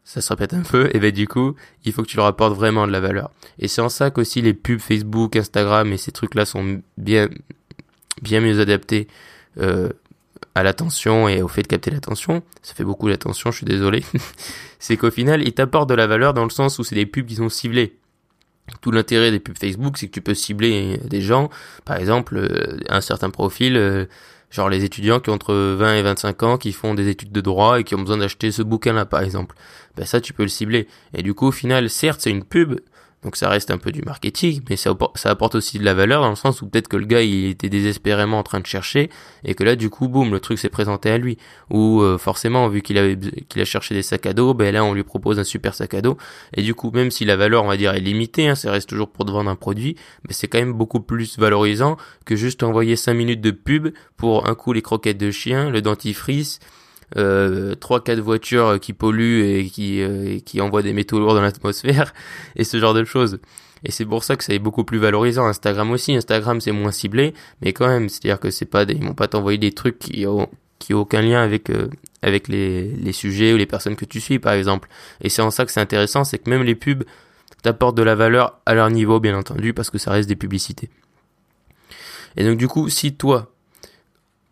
ça 0.04 0.20
se 0.20 0.28
répète 0.30 0.54
un 0.54 0.62
peu, 0.62 0.90
et 0.92 0.98
ben 0.98 1.12
du 1.12 1.28
coup, 1.28 1.54
il 1.84 1.92
faut 1.92 2.02
que 2.02 2.08
tu 2.08 2.16
leur 2.16 2.26
apportes 2.26 2.54
vraiment 2.54 2.86
de 2.86 2.92
la 2.92 3.00
valeur. 3.00 3.30
Et 3.58 3.68
c'est 3.68 3.80
en 3.80 3.88
ça 3.88 4.10
qu'aussi 4.10 4.42
les 4.42 4.54
pubs 4.54 4.80
Facebook, 4.80 5.36
Instagram 5.36 5.92
et 5.92 5.96
ces 5.96 6.12
trucs-là 6.12 6.44
sont 6.44 6.80
bien 6.96 7.28
bien 8.22 8.40
mieux 8.40 8.60
adaptés 8.60 9.08
euh, 9.58 9.90
à 10.54 10.62
l'attention 10.62 11.28
et 11.28 11.42
au 11.42 11.48
fait 11.48 11.62
de 11.62 11.68
capter 11.68 11.90
l'attention. 11.90 12.42
Ça 12.62 12.74
fait 12.74 12.84
beaucoup 12.84 13.08
d'attention, 13.08 13.50
je 13.50 13.58
suis 13.58 13.66
désolé. 13.66 14.04
c'est 14.78 14.96
qu'au 14.96 15.10
final, 15.10 15.42
ils 15.46 15.52
t'apportent 15.52 15.88
de 15.88 15.94
la 15.94 16.06
valeur 16.06 16.34
dans 16.34 16.44
le 16.44 16.50
sens 16.50 16.78
où 16.78 16.84
c'est 16.84 16.94
des 16.94 17.06
pubs 17.06 17.26
qui 17.26 17.36
sont 17.36 17.48
ciblées. 17.48 17.96
Tout 18.80 18.92
l'intérêt 18.92 19.30
des 19.30 19.40
pubs 19.40 19.58
Facebook, 19.58 19.98
c'est 19.98 20.06
que 20.06 20.12
tu 20.12 20.20
peux 20.20 20.34
cibler 20.34 20.98
des 20.98 21.20
gens, 21.20 21.50
par 21.84 21.96
exemple, 21.96 22.36
euh, 22.36 22.78
un 22.88 23.00
certain 23.00 23.30
profil, 23.30 23.76
euh, 23.76 24.06
genre 24.50 24.68
les 24.68 24.84
étudiants 24.84 25.20
qui 25.20 25.30
ont 25.30 25.34
entre 25.34 25.54
20 25.54 25.94
et 25.94 26.02
25 26.02 26.42
ans, 26.42 26.58
qui 26.58 26.72
font 26.72 26.94
des 26.94 27.08
études 27.08 27.32
de 27.32 27.40
droit 27.40 27.80
et 27.80 27.84
qui 27.84 27.94
ont 27.94 28.00
besoin 28.00 28.18
d'acheter 28.18 28.50
ce 28.50 28.62
bouquin-là, 28.62 29.06
par 29.06 29.22
exemple. 29.22 29.54
Ben 29.96 30.04
ça, 30.04 30.20
tu 30.20 30.32
peux 30.32 30.42
le 30.42 30.48
cibler. 30.48 30.88
Et 31.14 31.22
du 31.22 31.34
coup, 31.34 31.46
au 31.46 31.52
final, 31.52 31.88
certes, 31.90 32.20
c'est 32.20 32.30
une 32.30 32.44
pub, 32.44 32.80
donc 33.22 33.36
ça 33.36 33.50
reste 33.50 33.70
un 33.70 33.76
peu 33.76 33.92
du 33.92 34.00
marketing, 34.00 34.62
mais 34.70 34.76
ça, 34.76 34.96
apporte 35.24 35.54
aussi 35.54 35.78
de 35.78 35.84
la 35.84 35.92
valeur 35.92 36.22
dans 36.22 36.30
le 36.30 36.36
sens 36.36 36.62
où 36.62 36.66
peut-être 36.66 36.88
que 36.88 36.96
le 36.96 37.04
gars 37.04 37.20
il 37.20 37.46
était 37.46 37.68
désespérément 37.68 38.38
en 38.38 38.42
train 38.42 38.60
de 38.60 38.66
chercher 38.66 39.10
et 39.44 39.54
que 39.54 39.62
là 39.62 39.76
du 39.76 39.90
coup 39.90 40.08
boum 40.08 40.32
le 40.32 40.40
truc 40.40 40.58
s'est 40.58 40.70
présenté 40.70 41.10
à 41.10 41.18
lui. 41.18 41.36
Ou 41.68 42.00
euh, 42.00 42.16
forcément 42.16 42.68
vu 42.68 42.80
qu'il 42.80 43.18
qu'il 43.48 43.60
a 43.60 43.64
cherché 43.66 43.94
des 43.94 44.02
sacs 44.02 44.24
à 44.24 44.32
dos, 44.32 44.54
ben 44.54 44.72
là 44.72 44.84
on 44.84 44.94
lui 44.94 45.02
propose 45.02 45.38
un 45.38 45.44
super 45.44 45.74
sac 45.74 45.92
à 45.92 46.00
dos 46.00 46.16
et 46.56 46.62
du 46.62 46.74
coup 46.74 46.90
même 46.92 47.10
si 47.10 47.26
la 47.26 47.36
valeur 47.36 47.64
on 47.64 47.68
va 47.68 47.76
dire 47.76 47.92
est 47.94 48.00
limitée, 48.00 48.48
hein, 48.48 48.54
ça 48.54 48.72
reste 48.72 48.88
toujours 48.88 49.10
pour 49.10 49.26
te 49.26 49.30
vendre 49.30 49.50
un 49.50 49.56
produit, 49.56 49.96
mais 50.26 50.32
c'est 50.32 50.48
quand 50.48 50.58
même 50.58 50.72
beaucoup 50.72 51.00
plus 51.00 51.38
valorisant 51.38 51.98
que 52.24 52.36
juste 52.36 52.62
envoyer 52.62 52.96
5 52.96 53.12
minutes 53.12 53.42
de 53.42 53.50
pub 53.50 53.88
pour 54.16 54.48
un 54.48 54.54
coup 54.54 54.72
les 54.72 54.82
croquettes 54.82 55.18
de 55.18 55.30
chien, 55.30 55.68
le 55.68 55.82
dentifrice 55.82 56.58
trois 57.14 58.02
quatre 58.02 58.20
voitures 58.20 58.78
qui 58.80 58.92
polluent 58.92 59.44
et 59.44 59.66
qui 59.66 60.00
euh, 60.02 60.38
qui 60.44 60.60
envoient 60.60 60.82
des 60.82 60.92
métaux 60.92 61.18
lourds 61.18 61.34
dans 61.34 61.40
l'atmosphère 61.40 62.14
et 62.56 62.64
ce 62.64 62.78
genre 62.78 62.94
de 62.94 63.04
choses. 63.04 63.38
Et 63.82 63.90
c'est 63.90 64.04
pour 64.04 64.24
ça 64.24 64.36
que 64.36 64.44
ça 64.44 64.52
est 64.52 64.58
beaucoup 64.58 64.84
plus 64.84 64.98
valorisant. 64.98 65.46
Instagram 65.46 65.90
aussi, 65.90 66.14
Instagram 66.14 66.60
c'est 66.60 66.72
moins 66.72 66.92
ciblé, 66.92 67.34
mais 67.62 67.72
quand 67.72 67.88
même, 67.88 68.08
c'est-à-dire 68.08 68.38
que 68.38 68.50
c'est 68.50 68.66
pas 68.66 68.84
des, 68.84 68.94
ils 68.94 69.04
vont 69.04 69.14
pas 69.14 69.28
t'envoyer 69.28 69.58
des 69.58 69.72
trucs 69.72 69.98
qui 69.98 70.26
ont 70.26 70.48
qui 70.78 70.94
ont 70.94 71.00
aucun 71.00 71.22
lien 71.22 71.42
avec 71.42 71.70
euh, 71.70 71.88
avec 72.22 72.48
les 72.48 72.88
les 72.88 73.12
sujets 73.12 73.52
ou 73.52 73.56
les 73.56 73.66
personnes 73.66 73.96
que 73.96 74.04
tu 74.04 74.20
suis 74.20 74.38
par 74.38 74.52
exemple. 74.52 74.88
Et 75.20 75.28
c'est 75.28 75.42
en 75.42 75.50
ça 75.50 75.64
que 75.64 75.72
c'est 75.72 75.80
intéressant, 75.80 76.24
c'est 76.24 76.38
que 76.38 76.50
même 76.50 76.62
les 76.62 76.74
pubs 76.74 77.04
t'apportent 77.62 77.96
de 77.96 78.02
la 78.02 78.14
valeur 78.14 78.60
à 78.66 78.74
leur 78.74 78.90
niveau 78.90 79.20
bien 79.20 79.36
entendu 79.36 79.74
parce 79.74 79.90
que 79.90 79.98
ça 79.98 80.12
reste 80.12 80.28
des 80.28 80.36
publicités. 80.36 80.90
Et 82.36 82.44
donc 82.44 82.58
du 82.58 82.68
coup, 82.68 82.88
si 82.88 83.14
toi 83.14 83.52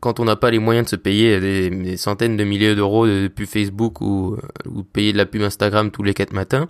quand 0.01 0.21
on 0.21 0.25
n'a 0.25 0.37
pas 0.37 0.51
les 0.51 0.59
moyens 0.59 0.87
de 0.87 0.91
se 0.91 0.97
payer 0.97 1.41
des, 1.41 1.97
centaines 1.97 2.37
de 2.37 2.45
milliers 2.45 2.75
d'euros 2.75 3.07
de 3.07 3.29
pub 3.29 3.47
Facebook 3.47 4.01
ou, 4.01 4.35
euh, 4.35 4.69
ou 4.69 4.83
payer 4.83 5.13
de 5.13 5.19
la 5.19 5.27
pub 5.27 5.43
Instagram 5.43 5.91
tous 5.91 6.03
les 6.03 6.15
quatre 6.15 6.33
matins, 6.33 6.69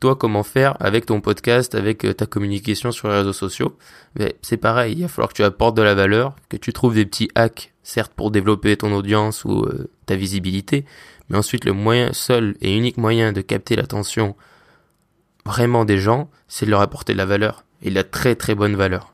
toi 0.00 0.16
comment 0.16 0.42
faire 0.42 0.76
avec 0.80 1.06
ton 1.06 1.20
podcast, 1.20 1.74
avec 1.74 2.04
euh, 2.04 2.12
ta 2.12 2.26
communication 2.26 2.92
sur 2.92 3.08
les 3.08 3.14
réseaux 3.14 3.32
sociaux? 3.32 3.76
Ben, 4.14 4.32
C'est 4.42 4.56
pareil, 4.56 4.94
il 4.96 5.02
va 5.02 5.08
falloir 5.08 5.30
que 5.30 5.34
tu 5.34 5.44
apportes 5.44 5.76
de 5.76 5.82
la 5.82 5.94
valeur, 5.94 6.36
que 6.48 6.56
tu 6.56 6.72
trouves 6.72 6.94
des 6.94 7.06
petits 7.06 7.28
hacks, 7.34 7.72
certes 7.82 8.12
pour 8.14 8.30
développer 8.30 8.76
ton 8.76 8.92
audience 8.92 9.44
ou 9.44 9.64
euh, 9.64 9.90
ta 10.06 10.14
visibilité, 10.14 10.84
mais 11.28 11.38
ensuite 11.38 11.64
le 11.64 11.72
moyen, 11.72 12.12
seul 12.12 12.56
et 12.60 12.76
unique 12.76 12.98
moyen 12.98 13.32
de 13.32 13.40
capter 13.40 13.76
l'attention 13.76 14.36
vraiment 15.44 15.84
des 15.84 15.98
gens, 15.98 16.30
c'est 16.48 16.66
de 16.66 16.70
leur 16.70 16.80
apporter 16.80 17.12
de 17.14 17.18
la 17.18 17.26
valeur, 17.26 17.64
et 17.82 17.90
de 17.90 17.94
la 17.94 18.04
très 18.04 18.34
très 18.34 18.54
bonne 18.54 18.76
valeur. 18.76 19.13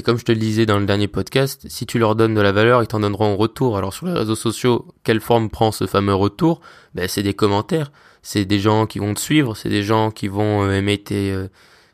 Et 0.00 0.02
comme 0.02 0.16
je 0.16 0.24
te 0.24 0.32
le 0.32 0.38
disais 0.38 0.64
dans 0.64 0.78
le 0.78 0.86
dernier 0.86 1.08
podcast, 1.08 1.66
si 1.68 1.84
tu 1.84 1.98
leur 1.98 2.16
donnes 2.16 2.32
de 2.32 2.40
la 2.40 2.52
valeur, 2.52 2.82
ils 2.82 2.86
t'en 2.86 3.00
donneront 3.00 3.34
en 3.34 3.36
retour. 3.36 3.76
Alors 3.76 3.92
sur 3.92 4.06
les 4.06 4.14
réseaux 4.14 4.34
sociaux, 4.34 4.86
quelle 5.04 5.20
forme 5.20 5.50
prend 5.50 5.72
ce 5.72 5.86
fameux 5.86 6.14
retour? 6.14 6.62
Ben, 6.94 7.06
C'est 7.06 7.22
des 7.22 7.34
commentaires, 7.34 7.92
c'est 8.22 8.46
des 8.46 8.60
gens 8.60 8.86
qui 8.86 8.98
vont 8.98 9.12
te 9.12 9.20
suivre, 9.20 9.54
c'est 9.58 9.68
des 9.68 9.82
gens 9.82 10.10
qui 10.10 10.26
vont 10.26 10.62
euh, 10.62 10.72
aimer 10.72 10.96
tes, 10.96 11.32
euh, 11.32 11.48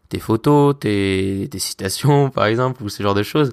tes 0.08 0.20
photos, 0.20 0.76
tes, 0.78 1.48
tes 1.50 1.58
citations 1.58 2.30
par 2.34 2.46
exemple, 2.46 2.80
ou 2.84 2.88
ce 2.88 3.02
genre 3.02 3.14
de 3.14 3.24
choses. 3.24 3.50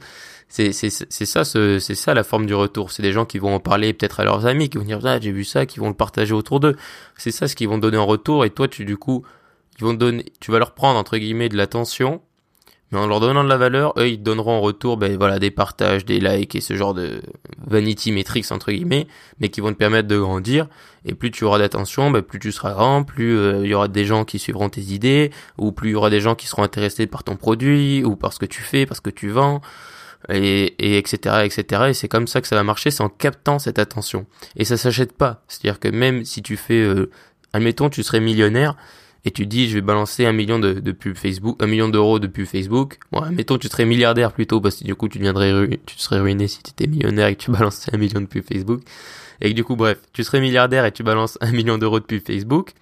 C'est 0.50 0.72
ça, 0.72 1.44
c'est 1.46 1.96
ça 1.96 2.14
la 2.14 2.24
forme 2.24 2.46
du 2.46 2.54
retour. 2.54 2.92
C'est 2.92 3.02
des 3.02 3.12
gens 3.12 3.26
qui 3.26 3.40
vont 3.40 3.56
en 3.56 3.60
parler 3.60 3.92
peut-être 3.92 4.20
à 4.20 4.24
leurs 4.24 4.46
amis, 4.46 4.70
qui 4.70 4.78
vont 4.78 4.84
dire 4.84 5.00
ah 5.04 5.20
j'ai 5.20 5.32
vu 5.32 5.46
ça, 5.46 5.66
qui 5.66 5.80
vont 5.80 5.88
le 5.88 5.96
partager 5.96 6.36
autour 6.36 6.60
d'eux. 6.60 6.76
C'est 7.18 7.32
ça 7.32 7.48
ce 7.48 7.56
qu'ils 7.56 7.70
vont 7.70 7.80
donner 7.80 7.98
en 7.98 8.06
retour. 8.06 8.46
Et 8.46 8.52
toi, 8.52 8.68
tu 8.68 8.86
du 8.86 8.98
coup, 8.98 9.26
ils 9.80 9.84
vont 9.84 9.96
donner, 9.96 10.26
tu 10.40 10.52
vas 10.52 10.60
leur 10.60 10.76
prendre 10.76 11.00
entre 11.00 11.18
guillemets 11.18 11.50
de 11.50 11.58
l'attention 11.58 12.22
mais 12.94 13.00
en 13.00 13.08
leur 13.08 13.20
donnant 13.20 13.44
de 13.44 13.50
la 13.50 13.58
valeur, 13.58 13.94
eux, 13.98 14.08
ils 14.08 14.20
te 14.20 14.24
donneront 14.24 14.54
en 14.54 14.62
retour, 14.62 14.98
ben 14.98 15.18
voilà, 15.18 15.40
des 15.40 15.50
partages, 15.50 16.06
des 16.06 16.20
likes 16.20 16.54
et 16.54 16.62
ce 16.62 16.76
genre 16.76 16.94
de 16.94 17.24
vanity 17.66 18.12
metrics 18.12 18.52
entre 18.52 18.72
guillemets, 18.72 19.08
mais 19.40 19.50
qui 19.50 19.62
vont 19.62 19.74
te 19.74 19.78
permettre 19.78 20.08
de 20.08 20.18
grandir. 20.20 20.68
Et 21.04 21.16
plus 21.16 21.32
tu 21.32 21.44
auras 21.44 21.58
d'attention, 21.58 22.12
ben 22.12 22.22
plus 22.22 22.38
tu 22.38 22.52
seras 22.52 22.74
grand, 22.74 23.04
plus 23.04 23.36
euh, 23.38 23.62
il 23.64 23.70
y 23.72 23.74
aura 23.74 23.88
des 23.88 24.06
gens 24.06 24.26
qui 24.26 24.38
suivront 24.38 24.70
tes 24.70 24.82
idées, 24.82 25.32
ou 25.58 25.72
plus 25.72 25.90
il 25.90 25.94
y 25.94 25.96
aura 25.96 26.12
des 26.12 26.22
gens 26.22 26.36
qui 26.36 26.46
seront 26.46 26.62
intéressés 26.62 27.08
par 27.08 27.24
ton 27.24 27.36
produit, 27.36 28.04
ou 28.04 28.16
par 28.16 28.32
ce 28.32 28.38
que 28.38 28.46
tu 28.46 28.62
fais, 28.62 28.86
parce 28.86 29.02
que 29.02 29.10
tu 29.10 29.30
vends, 29.30 29.62
et, 30.30 30.76
et 30.78 30.98
etc. 31.00 31.42
etc. 31.46 31.86
Et 31.90 31.94
c'est 31.94 32.08
comme 32.08 32.28
ça 32.28 32.42
que 32.42 32.48
ça 32.48 32.56
va 32.56 32.64
marcher, 32.64 32.92
c'est 32.92 33.04
en 33.04 33.10
captant 33.10 33.58
cette 33.58 33.80
attention. 33.80 34.28
Et 34.56 34.66
ça 34.66 34.78
s'achète 34.78 35.14
pas. 35.14 35.44
C'est-à-dire 35.48 35.80
que 35.80 35.88
même 35.88 36.26
si 36.26 36.44
tu 36.44 36.58
fais, 36.58 36.82
euh, 36.82 37.10
admettons, 37.54 37.90
tu 37.90 38.04
serais 38.04 38.20
millionnaire, 38.20 38.76
et 39.26 39.32
tu 39.32 39.46
dis 39.46 39.70
je 39.70 39.76
vais 39.76 39.82
balancer 39.82 40.26
un 40.26 40.34
million 40.34 40.60
de, 40.60 40.74
de 40.74 40.96
Facebook, 41.14 41.62
un 41.62 41.68
million 41.68 41.88
d'euros 41.88 42.20
de 42.20 42.28
pubs 42.28 42.46
Facebook. 42.46 42.98
Bon, 43.12 43.22
mettons 43.32 43.58
tu 43.58 43.68
serais 43.68 43.86
milliardaire 43.86 44.34
plutôt 44.34 44.60
parce 44.60 44.78
que 44.78 44.84
du 44.84 44.96
coup 44.96 45.08
tu 45.08 45.18
deviendrais 45.18 45.80
tu 45.86 45.98
serais 45.98 46.20
ruiné 46.20 46.48
si 46.48 46.62
tu 46.62 46.72
étais 46.72 46.88
millionnaire 46.88 47.28
et 47.28 47.36
que 47.36 47.44
tu 47.44 47.52
balançais 47.58 47.94
un 47.94 47.98
million 47.98 48.22
de 48.22 48.26
pubs 48.26 48.44
Facebook. 48.44 48.82
Et 49.42 49.50
que 49.50 49.56
du 49.56 49.64
coup 49.64 49.76
bref, 49.76 50.00
tu 50.14 50.24
serais 50.24 50.42
milliardaire 50.42 50.86
et 50.86 50.92
tu 50.92 51.04
balances 51.04 51.38
un 51.42 51.52
million 51.52 51.78
d'euros 51.78 52.00
de 52.00 52.06
pubs 52.06 52.26
Facebook. 52.26 52.74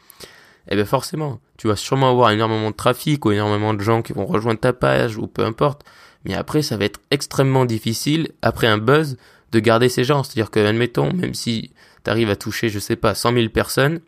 Eh 0.69 0.75
bien 0.75 0.85
forcément, 0.85 1.39
tu 1.57 1.67
vas 1.67 1.75
sûrement 1.75 2.09
avoir 2.09 2.31
énormément 2.31 2.71
de 2.71 2.75
trafic 2.75 3.25
ou 3.25 3.31
énormément 3.31 3.73
de 3.73 3.81
gens 3.81 4.01
qui 4.01 4.13
vont 4.13 4.25
rejoindre 4.25 4.59
ta 4.59 4.73
page 4.73 5.17
ou 5.17 5.27
peu 5.27 5.43
importe. 5.43 5.83
Mais 6.25 6.33
après, 6.35 6.61
ça 6.61 6.77
va 6.77 6.85
être 6.85 6.99
extrêmement 7.09 7.65
difficile, 7.65 8.29
après 8.41 8.67
un 8.67 8.77
buzz, 8.77 9.17
de 9.51 9.59
garder 9.59 9.89
ces 9.89 10.03
gens. 10.03 10.23
C'est-à-dire 10.23 10.51
que, 10.51 10.59
admettons, 10.59 11.11
même 11.13 11.33
si 11.33 11.71
tu 12.03 12.09
arrives 12.09 12.29
à 12.29 12.35
toucher, 12.35 12.69
je 12.69 12.79
sais 12.79 12.95
pas, 12.95 13.15
100 13.15 13.33
000 13.33 13.49
personnes 13.49 14.01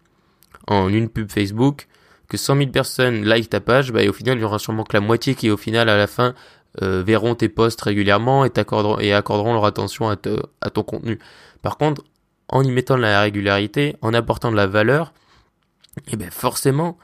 en 0.68 0.90
une 0.90 1.10
pub 1.10 1.32
Facebook, 1.32 1.88
que 2.34 2.38
100 2.38 2.58
000 2.58 2.72
personnes 2.72 3.24
like 3.26 3.48
ta 3.48 3.60
page, 3.60 3.92
bah, 3.92 4.02
et 4.02 4.10
au 4.10 4.14
final, 4.14 4.40
il 4.40 4.42
y 4.42 4.44
aura 4.44 4.58
sûrement 4.58 4.84
que 4.84 4.98
la 4.98 5.02
moitié 5.02 5.36
qui, 5.36 5.52
au 5.52 5.58
final, 5.58 5.88
à 5.88 5.96
la 5.96 6.08
fin, 6.08 6.34
euh, 6.82 7.04
verront 7.06 7.36
tes 7.36 7.48
posts 7.48 7.80
régulièrement 7.82 8.44
et, 8.44 8.50
accorderont 8.58 9.54
leur 9.54 9.66
attention 9.66 10.10
à, 10.10 10.16
te, 10.16 10.42
à 10.60 10.72
ton 10.72 10.82
contenu. 10.82 11.20
Par 11.62 11.78
contre, 11.78 12.04
en 12.50 12.64
y 12.64 12.72
mettant 12.72 12.98
de 12.98 13.04
la 13.04 13.22
régularité, 13.22 13.96
en 14.02 14.16
apportant 14.16 14.50
de 14.50 14.56
la 14.56 14.66
valeur, 14.66 15.14
et 16.08 16.14
eh 16.14 16.18
ben 16.18 16.32
forcément, 16.32 16.98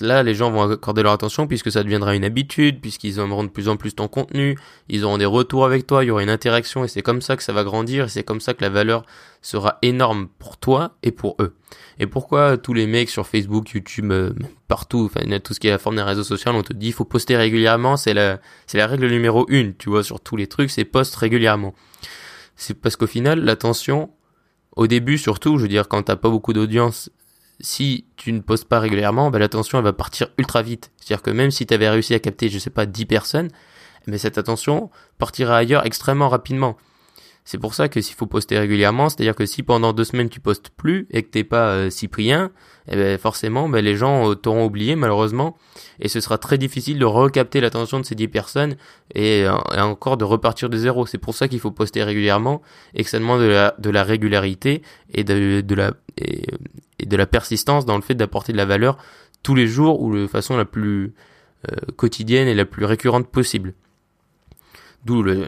Là, 0.00 0.24
les 0.24 0.34
gens 0.34 0.50
vont 0.50 0.70
accorder 0.70 1.02
leur 1.02 1.12
attention 1.12 1.46
puisque 1.46 1.70
ça 1.70 1.84
deviendra 1.84 2.16
une 2.16 2.24
habitude, 2.24 2.80
puisqu'ils 2.80 3.18
aimeront 3.18 3.44
de 3.44 3.48
plus 3.48 3.68
en 3.68 3.76
plus 3.76 3.94
ton 3.94 4.08
contenu, 4.08 4.58
ils 4.88 5.04
auront 5.04 5.16
des 5.16 5.26
retours 5.26 5.64
avec 5.64 5.86
toi, 5.86 6.02
il 6.04 6.08
y 6.08 6.10
aura 6.10 6.22
une 6.22 6.30
interaction 6.30 6.84
et 6.84 6.88
c'est 6.88 7.02
comme 7.02 7.22
ça 7.22 7.36
que 7.36 7.42
ça 7.42 7.52
va 7.52 7.62
grandir 7.62 8.06
et 8.06 8.08
c'est 8.08 8.24
comme 8.24 8.40
ça 8.40 8.52
que 8.52 8.62
la 8.62 8.68
valeur 8.68 9.04
sera 9.42 9.78
énorme 9.82 10.28
pour 10.38 10.56
toi 10.56 10.96
et 11.04 11.12
pour 11.12 11.36
eux. 11.40 11.54
Et 11.98 12.06
pourquoi 12.06 12.58
tous 12.58 12.74
les 12.74 12.86
mecs 12.86 13.08
sur 13.08 13.26
Facebook, 13.26 13.70
YouTube, 13.70 14.10
euh, 14.10 14.32
partout, 14.66 15.08
enfin 15.10 15.38
tout 15.38 15.54
ce 15.54 15.60
qui 15.60 15.68
est 15.68 15.70
la 15.70 15.78
forme 15.78 15.96
des 15.96 16.02
réseaux 16.02 16.24
sociaux, 16.24 16.50
on 16.52 16.62
te 16.62 16.72
dit 16.72 16.88
il 16.88 16.92
faut 16.92 17.04
poster 17.04 17.36
régulièrement, 17.36 17.96
c'est 17.96 18.12
la 18.12 18.40
c'est 18.66 18.78
la 18.78 18.88
règle 18.88 19.06
numéro 19.06 19.46
une, 19.48 19.74
tu 19.76 19.88
vois, 19.88 20.02
sur 20.02 20.20
tous 20.20 20.36
les 20.36 20.48
trucs, 20.48 20.70
c'est 20.70 20.84
poste 20.84 21.14
régulièrement. 21.14 21.74
C'est 22.56 22.74
parce 22.74 22.96
qu'au 22.96 23.06
final, 23.06 23.40
l'attention, 23.44 24.10
au 24.74 24.86
début 24.86 25.16
surtout, 25.16 25.58
je 25.58 25.62
veux 25.62 25.68
dire 25.68 25.88
quand 25.88 26.02
t'as 26.02 26.16
pas 26.16 26.28
beaucoup 26.28 26.52
d'audience 26.52 27.10
si 27.60 28.06
tu 28.16 28.32
ne 28.32 28.40
postes 28.40 28.66
pas 28.66 28.80
régulièrement, 28.80 29.30
ben, 29.30 29.38
l'attention 29.38 29.78
elle 29.78 29.84
va 29.84 29.92
partir 29.92 30.28
ultra 30.38 30.62
vite. 30.62 30.92
C'est-à-dire 30.96 31.22
que 31.22 31.30
même 31.30 31.50
si 31.50 31.66
tu 31.66 31.74
avais 31.74 31.88
réussi 31.88 32.14
à 32.14 32.18
capter, 32.18 32.48
je 32.48 32.58
sais 32.58 32.70
pas, 32.70 32.86
10 32.86 33.06
personnes, 33.06 33.48
mais 34.06 34.18
cette 34.18 34.38
attention 34.38 34.90
partira 35.18 35.56
ailleurs 35.56 35.86
extrêmement 35.86 36.28
rapidement. 36.28 36.76
C'est 37.46 37.58
pour 37.58 37.74
ça 37.74 37.88
que 37.88 38.00
s'il 38.00 38.16
faut 38.16 38.26
poster 38.26 38.58
régulièrement, 38.58 39.08
c'est-à-dire 39.08 39.36
que 39.36 39.46
si 39.46 39.62
pendant 39.62 39.92
deux 39.92 40.02
semaines 40.02 40.28
tu 40.28 40.40
postes 40.40 40.70
plus 40.70 41.06
et 41.12 41.22
que 41.22 41.30
t'es 41.30 41.44
pas 41.44 41.68
euh, 41.68 41.90
Cyprien, 41.90 42.50
eh 42.88 42.96
ben 42.96 43.18
forcément 43.18 43.68
ben 43.68 43.84
les 43.84 43.94
gens 43.94 44.32
euh, 44.32 44.34
t'auront 44.34 44.64
oublié 44.64 44.96
malheureusement 44.96 45.56
et 46.00 46.08
ce 46.08 46.18
sera 46.18 46.38
très 46.38 46.58
difficile 46.58 46.98
de 46.98 47.04
recapter 47.04 47.60
l'attention 47.60 48.00
de 48.00 48.04
ces 48.04 48.16
dix 48.16 48.26
personnes 48.26 48.74
et, 49.14 49.44
euh, 49.44 49.54
encore 49.76 50.16
de 50.16 50.24
repartir 50.24 50.68
de 50.68 50.76
zéro. 50.76 51.06
C'est 51.06 51.18
pour 51.18 51.36
ça 51.36 51.46
qu'il 51.46 51.60
faut 51.60 51.70
poster 51.70 52.02
régulièrement 52.02 52.62
et 52.94 53.04
que 53.04 53.10
ça 53.10 53.20
demande 53.20 53.40
de 53.40 53.90
la, 53.90 54.02
régularité 54.02 54.82
et 55.14 55.22
de, 55.22 55.62
la 55.76 55.92
et, 56.18 56.46
et, 56.98 57.06
de 57.06 57.16
la 57.16 57.26
persistance 57.28 57.86
dans 57.86 57.94
le 57.94 58.02
fait 58.02 58.16
d'apporter 58.16 58.50
de 58.50 58.58
la 58.58 58.66
valeur 58.66 58.98
tous 59.44 59.54
les 59.54 59.68
jours 59.68 60.02
ou 60.02 60.16
de 60.16 60.26
façon 60.26 60.56
la 60.56 60.64
plus 60.64 61.14
quotidienne 61.94 62.48
et 62.48 62.54
la 62.54 62.64
plus 62.64 62.84
récurrente 62.84 63.28
possible. 63.28 63.74
D'où 65.06 65.22
le, 65.22 65.46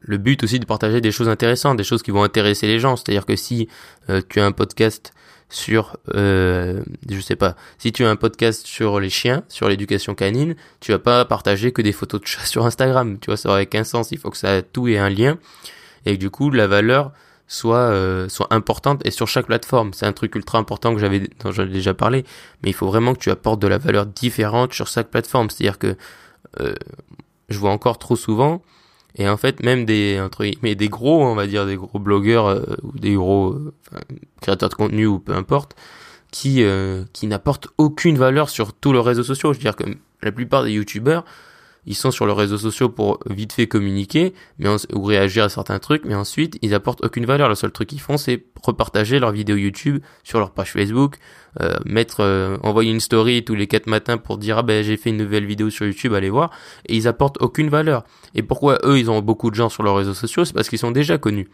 le, 0.00 0.18
but 0.18 0.42
aussi 0.42 0.58
de 0.58 0.64
partager 0.64 1.00
des 1.00 1.12
choses 1.12 1.28
intéressantes, 1.28 1.76
des 1.76 1.84
choses 1.84 2.02
qui 2.02 2.10
vont 2.10 2.24
intéresser 2.24 2.66
les 2.66 2.80
gens. 2.80 2.96
C'est-à-dire 2.96 3.24
que 3.24 3.36
si 3.36 3.68
euh, 4.10 4.20
tu 4.28 4.40
as 4.40 4.44
un 4.44 4.50
podcast 4.50 5.12
sur, 5.48 5.96
euh, 6.14 6.82
je 7.08 7.20
sais 7.20 7.36
pas, 7.36 7.54
si 7.78 7.92
tu 7.92 8.04
as 8.04 8.10
un 8.10 8.16
podcast 8.16 8.66
sur 8.66 8.98
les 8.98 9.10
chiens, 9.10 9.44
sur 9.48 9.68
l'éducation 9.68 10.16
canine, 10.16 10.56
tu 10.80 10.90
vas 10.90 10.98
pas 10.98 11.24
partager 11.24 11.70
que 11.70 11.82
des 11.82 11.92
photos 11.92 12.20
de 12.20 12.26
chats 12.26 12.44
sur 12.46 12.66
Instagram. 12.66 13.18
Tu 13.20 13.26
vois, 13.26 13.36
ça 13.36 13.50
aurait 13.50 13.66
qu'un 13.66 13.84
sens. 13.84 14.10
Il 14.10 14.18
faut 14.18 14.30
que 14.30 14.36
ça 14.36 14.60
tout 14.62 14.88
ait 14.88 14.98
un 14.98 15.08
lien 15.08 15.38
et 16.04 16.16
que 16.16 16.20
du 16.20 16.30
coup 16.30 16.50
la 16.50 16.66
valeur 16.66 17.12
soit 17.46 17.76
euh, 17.76 18.28
soit 18.28 18.52
importante 18.52 19.06
et 19.06 19.12
sur 19.12 19.28
chaque 19.28 19.46
plateforme. 19.46 19.92
C'est 19.92 20.06
un 20.06 20.12
truc 20.12 20.34
ultra 20.34 20.58
important 20.58 20.94
que 20.94 21.00
j'avais 21.00 21.28
dont 21.44 21.52
j'avais 21.52 21.72
déjà 21.72 21.94
parlé, 21.94 22.24
mais 22.62 22.70
il 22.70 22.74
faut 22.74 22.88
vraiment 22.88 23.14
que 23.14 23.20
tu 23.20 23.30
apportes 23.30 23.60
de 23.60 23.68
la 23.68 23.78
valeur 23.78 24.06
différente 24.06 24.72
sur 24.72 24.88
chaque 24.88 25.10
plateforme. 25.10 25.50
C'est-à-dire 25.50 25.78
que 25.78 25.96
euh, 26.60 26.74
je 27.48 27.58
vois 27.58 27.70
encore 27.70 27.98
trop 27.98 28.16
souvent. 28.16 28.62
Et 29.16 29.28
en 29.28 29.36
fait, 29.36 29.62
même 29.62 29.84
des 29.84 30.20
entre 30.20 30.44
mais 30.62 30.74
des 30.74 30.88
gros, 30.88 31.24
on 31.24 31.34
va 31.34 31.46
dire 31.46 31.66
des 31.66 31.76
gros 31.76 31.98
blogueurs 31.98 32.46
euh, 32.46 32.62
ou 32.82 32.98
des 32.98 33.14
gros 33.14 33.52
euh, 33.52 33.72
créateurs 34.40 34.68
de 34.68 34.74
contenu 34.74 35.06
ou 35.06 35.20
peu 35.20 35.34
importe, 35.34 35.76
qui 36.32 36.64
euh, 36.64 37.04
qui 37.12 37.26
n'apportent 37.28 37.68
aucune 37.78 38.18
valeur 38.18 38.48
sur 38.48 38.72
tous 38.72 38.92
leurs 38.92 39.04
réseaux 39.04 39.22
sociaux. 39.22 39.52
Je 39.52 39.58
veux 39.58 39.62
dire 39.62 39.76
que 39.76 39.84
la 40.22 40.32
plupart 40.32 40.64
des 40.64 40.72
youtubeurs, 40.72 41.24
ils 41.86 41.94
sont 41.94 42.10
sur 42.10 42.26
leurs 42.26 42.36
réseaux 42.36 42.58
sociaux 42.58 42.88
pour 42.88 43.18
vite 43.28 43.52
fait 43.52 43.66
communiquer, 43.66 44.34
ou 44.92 45.02
réagir 45.02 45.44
à 45.44 45.48
certains 45.48 45.78
trucs, 45.78 46.04
mais 46.04 46.14
ensuite 46.14 46.58
ils 46.62 46.74
apportent 46.74 47.04
aucune 47.04 47.26
valeur. 47.26 47.48
Le 47.48 47.54
seul 47.54 47.70
truc 47.72 47.88
qu'ils 47.88 48.00
font, 48.00 48.16
c'est 48.16 48.44
repartager 48.62 49.18
leurs 49.18 49.32
vidéos 49.32 49.56
YouTube 49.56 50.02
sur 50.22 50.38
leur 50.38 50.52
page 50.52 50.72
Facebook, 50.72 51.16
euh, 51.60 51.74
mettre, 51.84 52.20
euh, 52.20 52.56
envoyer 52.62 52.90
une 52.90 53.00
story 53.00 53.44
tous 53.44 53.54
les 53.54 53.66
quatre 53.66 53.86
matins 53.86 54.18
pour 54.18 54.38
dire 54.38 54.58
ah 54.58 54.62
ben 54.62 54.82
j'ai 54.82 54.96
fait 54.96 55.10
une 55.10 55.18
nouvelle 55.18 55.44
vidéo 55.44 55.70
sur 55.70 55.86
YouTube, 55.86 56.14
allez 56.14 56.30
voir, 56.30 56.50
et 56.86 56.96
ils 56.96 57.08
apportent 57.08 57.40
aucune 57.40 57.68
valeur. 57.68 58.04
Et 58.34 58.42
pourquoi 58.42 58.78
eux 58.84 58.98
ils 58.98 59.10
ont 59.10 59.20
beaucoup 59.20 59.50
de 59.50 59.54
gens 59.54 59.68
sur 59.68 59.82
leurs 59.82 59.96
réseaux 59.96 60.14
sociaux, 60.14 60.44
c'est 60.44 60.54
parce 60.54 60.68
qu'ils 60.68 60.78
sont 60.78 60.90
déjà 60.90 61.18
connus. 61.18 61.48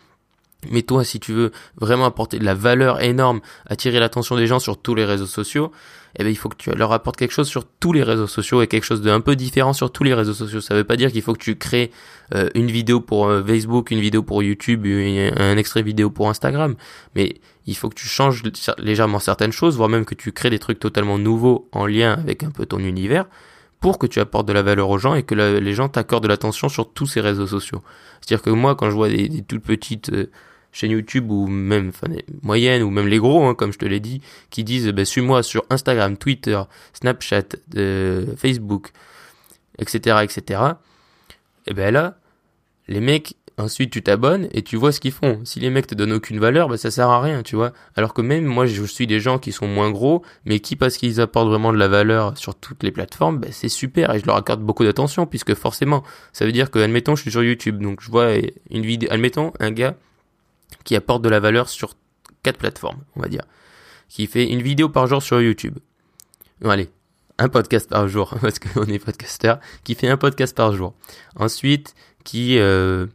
Mais 0.69 0.83
toi, 0.83 1.05
si 1.05 1.21
tu 1.21 1.33
veux 1.33 1.53
vraiment 1.81 2.05
apporter 2.05 2.39
de 2.39 2.45
la 2.45 2.55
valeur 2.55 3.01
énorme, 3.01 3.41
attirer 3.67 3.99
l'attention 3.99 4.37
des 4.37 4.47
gens 4.47 4.59
sur 4.59 4.81
tous 4.81 4.95
les 4.95 5.05
réseaux 5.05 5.27
sociaux, 5.27 5.73
eh 6.19 6.25
ben, 6.25 6.31
il 6.31 6.37
faut 6.37 6.49
que 6.49 6.57
tu 6.57 6.71
leur 6.71 6.93
apportes 6.93 7.17
quelque 7.17 7.33
chose 7.33 7.49
sur 7.49 7.65
tous 7.65 7.93
les 7.93 8.03
réseaux 8.03 8.27
sociaux 8.27 8.63
et 8.63 8.67
quelque 8.67 8.85
chose 8.85 9.01
d'un 9.01 9.21
peu 9.21 9.37
différent 9.37 9.73
sur 9.73 9.93
tous 9.93 10.05
les 10.05 10.13
réseaux 10.13 10.35
sociaux. 10.35 10.61
Ça 10.61 10.75
veut 10.75 10.85
pas 10.85 10.97
dire 10.97 11.13
qu'il 11.13 11.23
faut 11.23 11.33
que 11.33 11.43
tu 11.43 11.57
crées 11.57 11.91
euh, 12.35 12.51
une 12.55 12.71
vidéo 12.71 13.01
pour 13.01 13.29
euh, 13.29 13.43
Facebook, 13.45 13.91
une 13.91 14.01
vidéo 14.01 14.23
pour 14.23 14.43
YouTube, 14.43 14.87
un 14.87 15.57
extrait 15.57 15.83
vidéo 15.83 16.11
pour 16.11 16.29
Instagram. 16.29 16.75
Mais 17.15 17.37
il 17.67 17.77
faut 17.77 17.89
que 17.89 17.95
tu 17.95 18.09
changes 18.09 18.43
légèrement 18.79 19.21
certaines 19.21 19.53
choses, 19.53 19.77
voire 19.77 19.89
même 19.89 20.05
que 20.05 20.15
tu 20.15 20.33
crées 20.33 20.51
des 20.51 20.59
trucs 20.59 20.81
totalement 20.81 21.17
nouveaux 21.17 21.69
en 21.73 21.87
lien 21.87 22.13
avec 22.13 22.43
un 22.43 22.51
peu 22.51 22.67
ton 22.67 22.81
univers 22.81 23.27
pour 23.81 23.99
que 23.99 24.07
tu 24.07 24.21
apportes 24.21 24.47
de 24.47 24.53
la 24.53 24.63
valeur 24.63 24.91
aux 24.91 24.99
gens 24.99 25.15
et 25.15 25.23
que 25.23 25.35
les 25.35 25.73
gens 25.73 25.89
t'accordent 25.89 26.25
de 26.25 26.29
l'attention 26.29 26.69
sur 26.69 26.93
tous 26.93 27.07
ces 27.07 27.21
réseaux 27.21 27.47
sociaux. 27.47 27.83
C'est-à-dire 28.21 28.43
que 28.43 28.51
moi, 28.51 28.75
quand 28.75 28.91
je 28.91 28.95
vois 28.95 29.09
des, 29.09 29.29
des 29.29 29.43
toutes 29.43 29.63
petites 29.63 30.13
euh, 30.13 30.31
chaîne 30.73 30.91
YouTube 30.91 31.31
ou 31.31 31.47
même 31.47 31.89
enfin, 31.89 32.13
moyennes 32.43 32.83
ou 32.83 32.91
même 32.91 33.09
les 33.09 33.19
gros, 33.19 33.45
hein, 33.45 33.55
comme 33.55 33.73
je 33.73 33.79
te 33.79 33.85
l'ai 33.85 34.01
dit, 34.01 34.21
qui 34.51 34.65
disent 34.65 34.89
bah, 34.89 35.05
suis-moi 35.05 35.43
sur 35.43 35.65
Instagram, 35.71 36.17
Twitter, 36.17 36.61
Snapchat, 36.93 37.57
euh, 37.77 38.27
Facebook, 38.37 38.91
etc., 39.79 40.19
etc. 40.23 40.63
Et 41.67 41.75
ben 41.75 41.93
là, 41.93 42.17
les 42.89 43.01
mecs, 43.01 43.35
ensuite 43.59 43.91
tu 43.91 44.03
t'abonnes 44.03 44.49
et 44.53 44.63
tu 44.63 44.77
vois 44.77 44.93
ce 44.93 45.01
qu'ils 45.01 45.13
font. 45.13 45.41
Si 45.45 45.61
les 45.61 45.71
mecs 45.71 45.87
te 45.87 45.95
donnent 45.95 46.13
aucune 46.13 46.39
valeur, 46.39 46.69
ben 46.69 46.77
ça 46.77 46.91
sert 46.91 47.09
à 47.09 47.21
rien, 47.21 47.43
tu 47.43 47.57
vois. 47.57 47.73
Alors 47.97 48.15
que 48.15 48.23
même 48.23 48.45
moi, 48.45 48.67
je 48.67 48.83
suis 48.85 49.07
des 49.07 49.21
gens 49.21 49.39
qui 49.39 49.53
sont 49.53 49.67
moins 49.67 49.91
gros, 49.91 50.23
mais 50.45 50.61
qui 50.61 50.77
parce 50.77 50.97
qu'ils 50.97 51.21
apportent 51.21 51.49
vraiment 51.49 51.73
de 51.73 51.79
la 51.79 51.89
valeur 51.89 52.37
sur 52.39 52.55
toutes 52.55 52.83
les 52.83 52.93
plateformes, 52.93 53.39
ben 53.39 53.53
c'est 53.53 53.69
super 53.69 54.15
et 54.15 54.21
je 54.21 54.27
leur 54.27 54.37
accorde 54.37 54.63
beaucoup 54.63 54.85
d'attention 54.85 55.27
puisque 55.27 55.55
forcément, 55.55 56.03
ça 56.33 56.45
veut 56.45 56.53
dire 56.53 56.71
que 56.71 56.79
admettons 56.79 57.17
je 57.17 57.23
suis 57.23 57.31
sur 57.31 57.43
YouTube, 57.43 57.81
donc 57.83 58.01
je 58.01 58.11
vois 58.11 58.35
une 58.71 58.87
vidéo, 58.87 59.09
admettons 59.13 59.53
un 59.61 59.73
gars 59.73 59.97
qui 60.85 60.97
apporte 60.97 61.23
de 61.23 61.29
la 61.29 61.41
valeur 61.41 61.69
sur 61.69 61.95
quatre 62.43 62.59
plateformes, 62.59 63.01
on 63.17 63.21
va 63.21 63.29
dire, 63.29 63.45
qui 64.09 64.27
fait 64.27 64.47
une 64.47 64.63
vidéo 64.63 64.89
par 64.89 65.07
jour 65.07 65.23
sur 65.23 65.41
YouTube. 65.41 65.79
Allez, 66.65 66.91
un 67.41 67.49
podcast 67.49 67.89
par 67.89 68.07
jour, 68.07 68.35
parce 68.41 68.59
qu'on 68.59 68.85
est 68.85 68.99
podcasteur, 68.99 69.59
qui 69.83 69.95
fait 69.95 70.09
un 70.09 70.17
podcast 70.17 70.57
par 70.57 70.73
jour. 70.75 70.95
Ensuite, 71.37 71.95
qui 72.23 72.59
euh, 72.59 73.07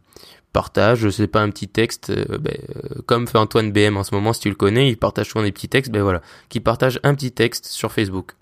partage, 0.52 1.00
je 1.00 1.08
sais 1.08 1.28
pas, 1.28 1.40
un 1.40 1.50
petit 1.50 1.68
texte, 1.68 2.10
euh, 2.10 2.38
ben, 2.38 2.56
euh, 2.76 3.02
comme 3.06 3.28
fait 3.28 3.38
Antoine 3.38 3.72
BM 3.72 3.96
en 3.96 4.02
ce 4.02 4.14
moment, 4.14 4.32
si 4.32 4.40
tu 4.40 4.48
le 4.48 4.56
connais, 4.56 4.88
il 4.88 4.96
partage 4.96 5.28
souvent 5.28 5.44
des 5.44 5.52
petits 5.52 5.68
textes, 5.68 5.92
ben 5.92 6.02
voilà, 6.02 6.22
qui 6.48 6.60
partage 6.60 6.98
un 7.04 7.14
petit 7.14 7.32
texte 7.32 7.66
sur 7.66 7.92
Facebook, 7.92 8.32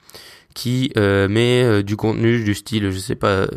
qui 0.54 0.92
met 0.96 1.82
du 1.82 1.96
contenu 1.96 2.44
du 2.44 2.54
style, 2.54 2.92
je 2.92 2.98
sais 2.98 3.16
pas, 3.16 3.48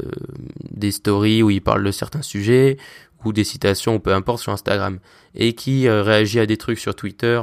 des 0.72 0.90
stories 0.90 1.44
où 1.44 1.52
il 1.52 1.62
parle 1.62 1.84
de 1.84 1.92
certains 1.92 2.24
sujets, 2.24 2.78
ou 3.26 3.34
des 3.34 3.44
citations 3.44 3.96
ou 3.96 4.00
peu 4.00 4.14
importe 4.14 4.42
sur 4.42 4.52
Instagram 4.52 5.00
et 5.36 5.54
qui 5.54 5.88
euh, 5.88 6.04
réagit 6.04 6.40
à 6.40 6.46
des 6.46 6.58
trucs 6.58 6.80
sur 6.80 6.96
Twitter 6.96 7.42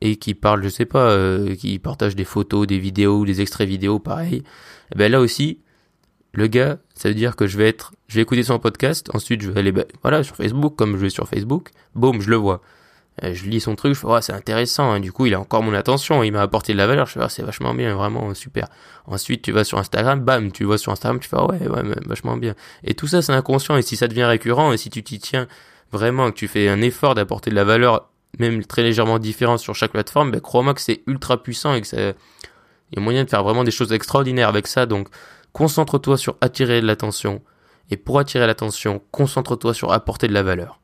et 0.00 0.16
qui 0.16 0.34
parle, 0.34 0.62
je 0.62 0.68
sais 0.68 0.84
pas, 0.84 1.10
euh, 1.10 1.54
qui 1.54 1.78
partage 1.78 2.14
des 2.16 2.24
photos, 2.24 2.66
des 2.66 2.78
vidéos 2.78 3.20
ou 3.20 3.24
des 3.24 3.40
extraits 3.40 3.68
vidéo, 3.68 3.98
pareil. 3.98 4.36
Et 4.36 4.42
eh 4.94 4.98
ben 4.98 5.10
là 5.10 5.20
aussi, 5.20 5.60
le 6.32 6.46
gars, 6.46 6.78
ça 6.94 7.08
veut 7.08 7.14
dire 7.14 7.36
que 7.36 7.46
je 7.46 7.56
vais 7.56 7.68
être, 7.68 7.92
je 8.08 8.16
vais 8.16 8.22
écouter 8.22 8.42
son 8.42 8.58
podcast, 8.58 9.08
ensuite 9.14 9.42
je 9.42 9.50
vais 9.50 9.60
aller, 9.60 9.72
ben, 9.72 9.84
voilà, 10.02 10.22
sur 10.22 10.36
Facebook, 10.36 10.76
comme 10.76 10.96
je 10.96 11.02
vais 11.02 11.10
sur 11.10 11.28
Facebook, 11.28 11.70
boum, 11.94 12.20
je 12.20 12.30
le 12.30 12.36
vois. 12.36 12.60
Euh, 13.22 13.32
je 13.32 13.44
lis 13.44 13.60
son 13.60 13.76
truc, 13.76 13.94
je 13.94 14.00
fais, 14.00 14.06
oh, 14.08 14.20
c'est 14.20 14.32
intéressant, 14.32 14.90
hein. 14.90 14.98
du 14.98 15.12
coup, 15.12 15.26
il 15.26 15.34
a 15.34 15.40
encore 15.40 15.62
mon 15.62 15.72
attention, 15.72 16.24
il 16.24 16.32
m'a 16.32 16.42
apporté 16.42 16.72
de 16.72 16.78
la 16.78 16.88
valeur, 16.88 17.06
je 17.06 17.12
fais, 17.12 17.20
oh, 17.22 17.28
c'est 17.28 17.44
vachement 17.44 17.72
bien, 17.72 17.94
vraiment 17.94 18.34
super. 18.34 18.66
Ensuite, 19.06 19.42
tu 19.42 19.52
vas 19.52 19.62
sur 19.62 19.78
Instagram, 19.78 20.20
bam, 20.20 20.50
tu 20.50 20.64
vois 20.64 20.78
sur 20.78 20.90
Instagram, 20.90 21.20
tu 21.20 21.28
fais, 21.28 21.36
oh, 21.38 21.46
ouais, 21.48 21.68
ouais, 21.68 21.82
vachement 22.06 22.36
bien. 22.36 22.54
Et 22.82 22.94
tout 22.94 23.06
ça, 23.06 23.22
c'est 23.22 23.32
inconscient, 23.32 23.76
et 23.76 23.82
si 23.82 23.94
ça 23.96 24.08
devient 24.08 24.24
récurrent, 24.24 24.72
et 24.72 24.76
si 24.76 24.90
tu 24.90 25.04
t'y 25.04 25.20
tiens 25.20 25.46
vraiment, 25.92 26.32
que 26.32 26.36
tu 26.36 26.48
fais 26.48 26.68
un 26.68 26.82
effort 26.82 27.14
d'apporter 27.14 27.50
de 27.50 27.54
la 27.54 27.62
valeur, 27.62 28.10
même 28.40 28.64
très 28.64 28.82
légèrement 28.82 29.20
différente 29.20 29.60
sur 29.60 29.76
chaque 29.76 29.92
plateforme, 29.92 30.32
ben, 30.32 30.40
crois-moi 30.40 30.74
que 30.74 30.80
c'est 30.80 31.02
ultra 31.06 31.40
puissant 31.40 31.74
et 31.74 31.82
que 31.82 31.86
ça, 31.86 31.96
il 32.00 32.96
y 32.96 32.98
a 32.98 33.00
moyen 33.00 33.22
de 33.22 33.30
faire 33.30 33.44
vraiment 33.44 33.62
des 33.62 33.70
choses 33.70 33.92
extraordinaires 33.92 34.48
avec 34.48 34.66
ça, 34.66 34.86
donc, 34.86 35.06
concentre-toi 35.52 36.18
sur 36.18 36.36
attirer 36.40 36.80
de 36.80 36.86
l'attention, 36.86 37.42
et 37.90 37.96
pour 37.96 38.18
attirer 38.18 38.48
l'attention, 38.48 39.00
concentre-toi 39.12 39.72
sur 39.72 39.92
apporter 39.92 40.26
de 40.26 40.32
la 40.32 40.42
valeur. 40.42 40.80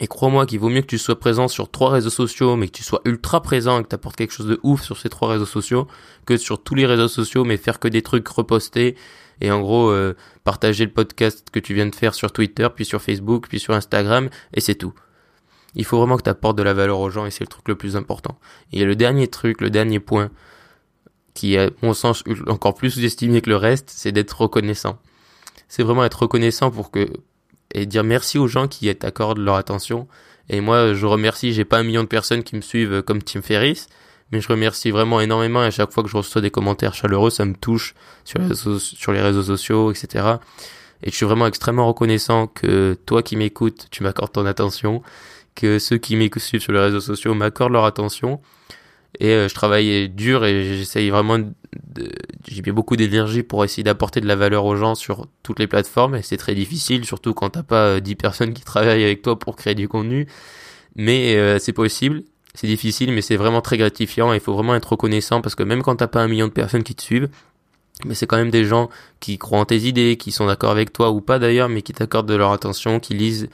Et 0.00 0.06
crois-moi 0.06 0.46
qu'il 0.46 0.58
vaut 0.58 0.68
mieux 0.68 0.80
que 0.80 0.86
tu 0.86 0.98
sois 0.98 1.18
présent 1.18 1.46
sur 1.46 1.70
trois 1.70 1.90
réseaux 1.90 2.10
sociaux, 2.10 2.56
mais 2.56 2.66
que 2.66 2.72
tu 2.72 2.82
sois 2.82 3.00
ultra 3.04 3.40
présent 3.42 3.78
et 3.78 3.82
que 3.84 3.88
tu 3.88 3.94
apportes 3.94 4.16
quelque 4.16 4.32
chose 4.32 4.46
de 4.46 4.58
ouf 4.62 4.82
sur 4.82 4.98
ces 4.98 5.08
trois 5.08 5.28
réseaux 5.28 5.46
sociaux, 5.46 5.86
que 6.26 6.36
sur 6.36 6.62
tous 6.62 6.74
les 6.74 6.86
réseaux 6.86 7.08
sociaux, 7.08 7.44
mais 7.44 7.56
faire 7.56 7.78
que 7.78 7.88
des 7.88 8.02
trucs 8.02 8.26
repostés 8.26 8.96
et 9.40 9.50
en 9.50 9.60
gros 9.60 9.90
euh, 9.90 10.16
partager 10.42 10.84
le 10.84 10.90
podcast 10.90 11.48
que 11.50 11.60
tu 11.60 11.74
viens 11.74 11.86
de 11.86 11.94
faire 11.94 12.14
sur 12.14 12.32
Twitter, 12.32 12.68
puis 12.74 12.84
sur 12.84 13.00
Facebook, 13.02 13.46
puis 13.48 13.60
sur 13.60 13.74
Instagram, 13.74 14.28
et 14.52 14.60
c'est 14.60 14.74
tout. 14.74 14.94
Il 15.74 15.84
faut 15.84 15.98
vraiment 15.98 16.16
que 16.16 16.22
tu 16.22 16.30
apportes 16.30 16.56
de 16.56 16.62
la 16.62 16.74
valeur 16.74 17.00
aux 17.00 17.10
gens 17.10 17.26
et 17.26 17.30
c'est 17.30 17.44
le 17.44 17.48
truc 17.48 17.68
le 17.68 17.74
plus 17.74 17.96
important. 17.96 18.38
Et 18.72 18.84
le 18.84 18.94
dernier 18.94 19.26
truc, 19.26 19.60
le 19.60 19.70
dernier 19.70 19.98
point, 19.98 20.30
qui 21.34 21.54
est 21.54 21.66
à 21.66 21.70
mon 21.82 21.94
sens 21.94 22.22
encore 22.46 22.74
plus 22.74 22.92
sous-estimé 22.92 23.40
que 23.40 23.50
le 23.50 23.56
reste, 23.56 23.90
c'est 23.90 24.12
d'être 24.12 24.40
reconnaissant. 24.40 24.98
C'est 25.68 25.82
vraiment 25.82 26.04
être 26.04 26.22
reconnaissant 26.22 26.70
pour 26.70 26.92
que 26.92 27.08
et 27.74 27.86
dire 27.86 28.04
merci 28.04 28.38
aux 28.38 28.46
gens 28.46 28.68
qui 28.68 28.94
t'accordent 28.94 29.38
leur 29.38 29.56
attention. 29.56 30.08
Et 30.48 30.60
moi, 30.60 30.94
je 30.94 31.06
remercie, 31.06 31.52
j'ai 31.52 31.64
pas 31.64 31.78
un 31.78 31.82
million 31.82 32.02
de 32.02 32.08
personnes 32.08 32.42
qui 32.42 32.56
me 32.56 32.60
suivent 32.60 33.02
comme 33.02 33.22
Tim 33.22 33.42
Ferriss, 33.42 33.88
mais 34.30 34.40
je 34.40 34.48
remercie 34.48 34.90
vraiment 34.90 35.20
énormément 35.20 35.60
à 35.60 35.70
chaque 35.70 35.92
fois 35.92 36.02
que 36.02 36.08
je 36.08 36.16
reçois 36.16 36.40
des 36.40 36.50
commentaires 36.50 36.94
chaleureux, 36.94 37.30
ça 37.30 37.44
me 37.44 37.54
touche 37.54 37.94
sur 38.24 38.38
les 38.38 38.54
sur 38.54 39.12
les 39.12 39.20
réseaux 39.20 39.42
sociaux, 39.42 39.90
etc. 39.90 40.36
Et 41.02 41.10
je 41.10 41.16
suis 41.16 41.26
vraiment 41.26 41.46
extrêmement 41.46 41.86
reconnaissant 41.86 42.46
que 42.46 42.96
toi 43.06 43.22
qui 43.22 43.36
m'écoutes, 43.36 43.88
tu 43.90 44.02
m'accordes 44.02 44.32
ton 44.32 44.46
attention, 44.46 45.02
que 45.54 45.78
ceux 45.78 45.98
qui 45.98 46.16
m'écoutent 46.16 46.42
sur 46.42 46.72
les 46.72 46.80
réseaux 46.80 47.00
sociaux 47.00 47.34
m'accordent 47.34 47.72
leur 47.72 47.84
attention. 47.84 48.40
Et 49.20 49.30
euh, 49.30 49.48
je 49.48 49.54
travaille 49.54 50.08
dur 50.08 50.44
et 50.44 50.76
j'essaye 50.76 51.10
vraiment 51.10 51.38
j'ai 52.48 52.62
mis 52.62 52.72
beaucoup 52.72 52.96
d'énergie 52.96 53.42
pour 53.42 53.64
essayer 53.64 53.82
d'apporter 53.82 54.20
de 54.20 54.26
la 54.26 54.36
valeur 54.36 54.64
aux 54.64 54.76
gens 54.76 54.94
sur 54.94 55.26
toutes 55.42 55.58
les 55.58 55.66
plateformes 55.66 56.16
et 56.16 56.22
c'est 56.22 56.36
très 56.36 56.54
difficile, 56.54 57.04
surtout 57.04 57.34
quand 57.34 57.50
t'as 57.50 57.62
pas 57.62 58.00
10 58.00 58.12
euh, 58.12 58.14
personnes 58.16 58.54
qui 58.54 58.62
travaillent 58.62 59.04
avec 59.04 59.22
toi 59.22 59.38
pour 59.38 59.56
créer 59.56 59.74
du 59.74 59.88
contenu. 59.88 60.26
Mais 60.96 61.36
euh, 61.36 61.58
c'est 61.58 61.72
possible, 61.72 62.22
c'est 62.54 62.66
difficile, 62.66 63.12
mais 63.12 63.22
c'est 63.22 63.36
vraiment 63.36 63.60
très 63.60 63.78
gratifiant 63.78 64.32
et 64.32 64.36
il 64.36 64.40
faut 64.40 64.54
vraiment 64.54 64.74
être 64.74 64.92
reconnaissant 64.92 65.40
parce 65.40 65.54
que 65.54 65.62
même 65.62 65.82
quand 65.82 65.96
t'as 65.96 66.06
pas 66.06 66.22
un 66.22 66.28
million 66.28 66.46
de 66.46 66.52
personnes 66.52 66.84
qui 66.84 66.94
te 66.94 67.02
suivent, 67.02 67.28
mais 68.04 68.14
c'est 68.14 68.26
quand 68.26 68.36
même 68.36 68.50
des 68.50 68.64
gens 68.64 68.88
qui 69.20 69.38
croient 69.38 69.60
en 69.60 69.64
tes 69.64 69.78
idées, 69.78 70.16
qui 70.16 70.32
sont 70.32 70.46
d'accord 70.46 70.70
avec 70.70 70.92
toi 70.92 71.10
ou 71.10 71.20
pas 71.20 71.38
d'ailleurs, 71.38 71.68
mais 71.68 71.82
qui 71.82 71.92
t'accordent 71.92 72.28
de 72.28 72.34
leur 72.34 72.50
attention, 72.52 72.98
qui 72.98 73.14
lisent 73.14 73.48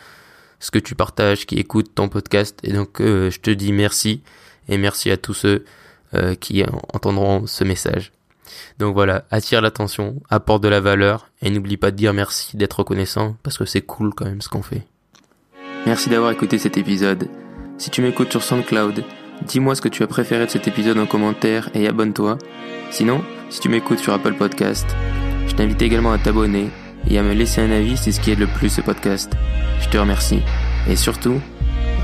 ce 0.60 0.70
que 0.70 0.78
tu 0.78 0.94
partages, 0.94 1.46
qui 1.46 1.56
écoutent 1.56 1.94
ton 1.94 2.08
podcast. 2.08 2.58
Et 2.62 2.72
donc 2.72 2.96
je 3.00 3.38
te 3.38 3.50
dis 3.50 3.72
merci 3.72 4.22
et 4.70 4.78
merci 4.78 5.10
à 5.10 5.18
tous 5.18 5.34
ceux 5.34 5.64
euh, 6.14 6.34
qui 6.34 6.64
entendront 6.94 7.46
ce 7.46 7.64
message. 7.64 8.12
Donc 8.78 8.94
voilà, 8.94 9.24
attire 9.30 9.60
l'attention, 9.60 10.16
apporte 10.30 10.62
de 10.62 10.68
la 10.68 10.80
valeur 10.80 11.28
et 11.42 11.50
n'oublie 11.50 11.76
pas 11.76 11.90
de 11.90 11.96
dire 11.96 12.14
merci, 12.14 12.56
d'être 12.56 12.78
reconnaissant 12.78 13.36
parce 13.42 13.58
que 13.58 13.66
c'est 13.66 13.82
cool 13.82 14.14
quand 14.14 14.24
même 14.24 14.40
ce 14.40 14.48
qu'on 14.48 14.62
fait. 14.62 14.86
Merci 15.86 16.08
d'avoir 16.08 16.30
écouté 16.30 16.58
cet 16.58 16.76
épisode. 16.76 17.28
Si 17.78 17.90
tu 17.90 18.02
m'écoutes 18.02 18.30
sur 18.30 18.42
SoundCloud, 18.42 19.04
dis-moi 19.46 19.74
ce 19.74 19.80
que 19.80 19.88
tu 19.88 20.02
as 20.02 20.06
préféré 20.06 20.46
de 20.46 20.50
cet 20.50 20.68
épisode 20.68 20.98
en 20.98 21.06
commentaire 21.06 21.70
et 21.74 21.86
abonne-toi. 21.86 22.38
Sinon, 22.90 23.22
si 23.50 23.60
tu 23.60 23.68
m'écoutes 23.68 23.98
sur 23.98 24.12
Apple 24.12 24.34
Podcast, 24.34 24.86
je 25.46 25.54
t'invite 25.54 25.82
également 25.82 26.12
à 26.12 26.18
t'abonner 26.18 26.70
et 27.08 27.18
à 27.18 27.22
me 27.22 27.32
laisser 27.32 27.60
un 27.60 27.70
avis, 27.70 27.96
c'est 27.96 28.12
ce 28.12 28.20
qui 28.20 28.30
aide 28.30 28.40
le 28.40 28.46
plus 28.46 28.68
ce 28.68 28.80
podcast. 28.80 29.32
Je 29.80 29.88
te 29.88 29.96
remercie. 29.96 30.42
Et 30.88 30.96
surtout, 30.96 31.40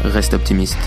reste 0.05 0.35
optimiste. 0.35 0.79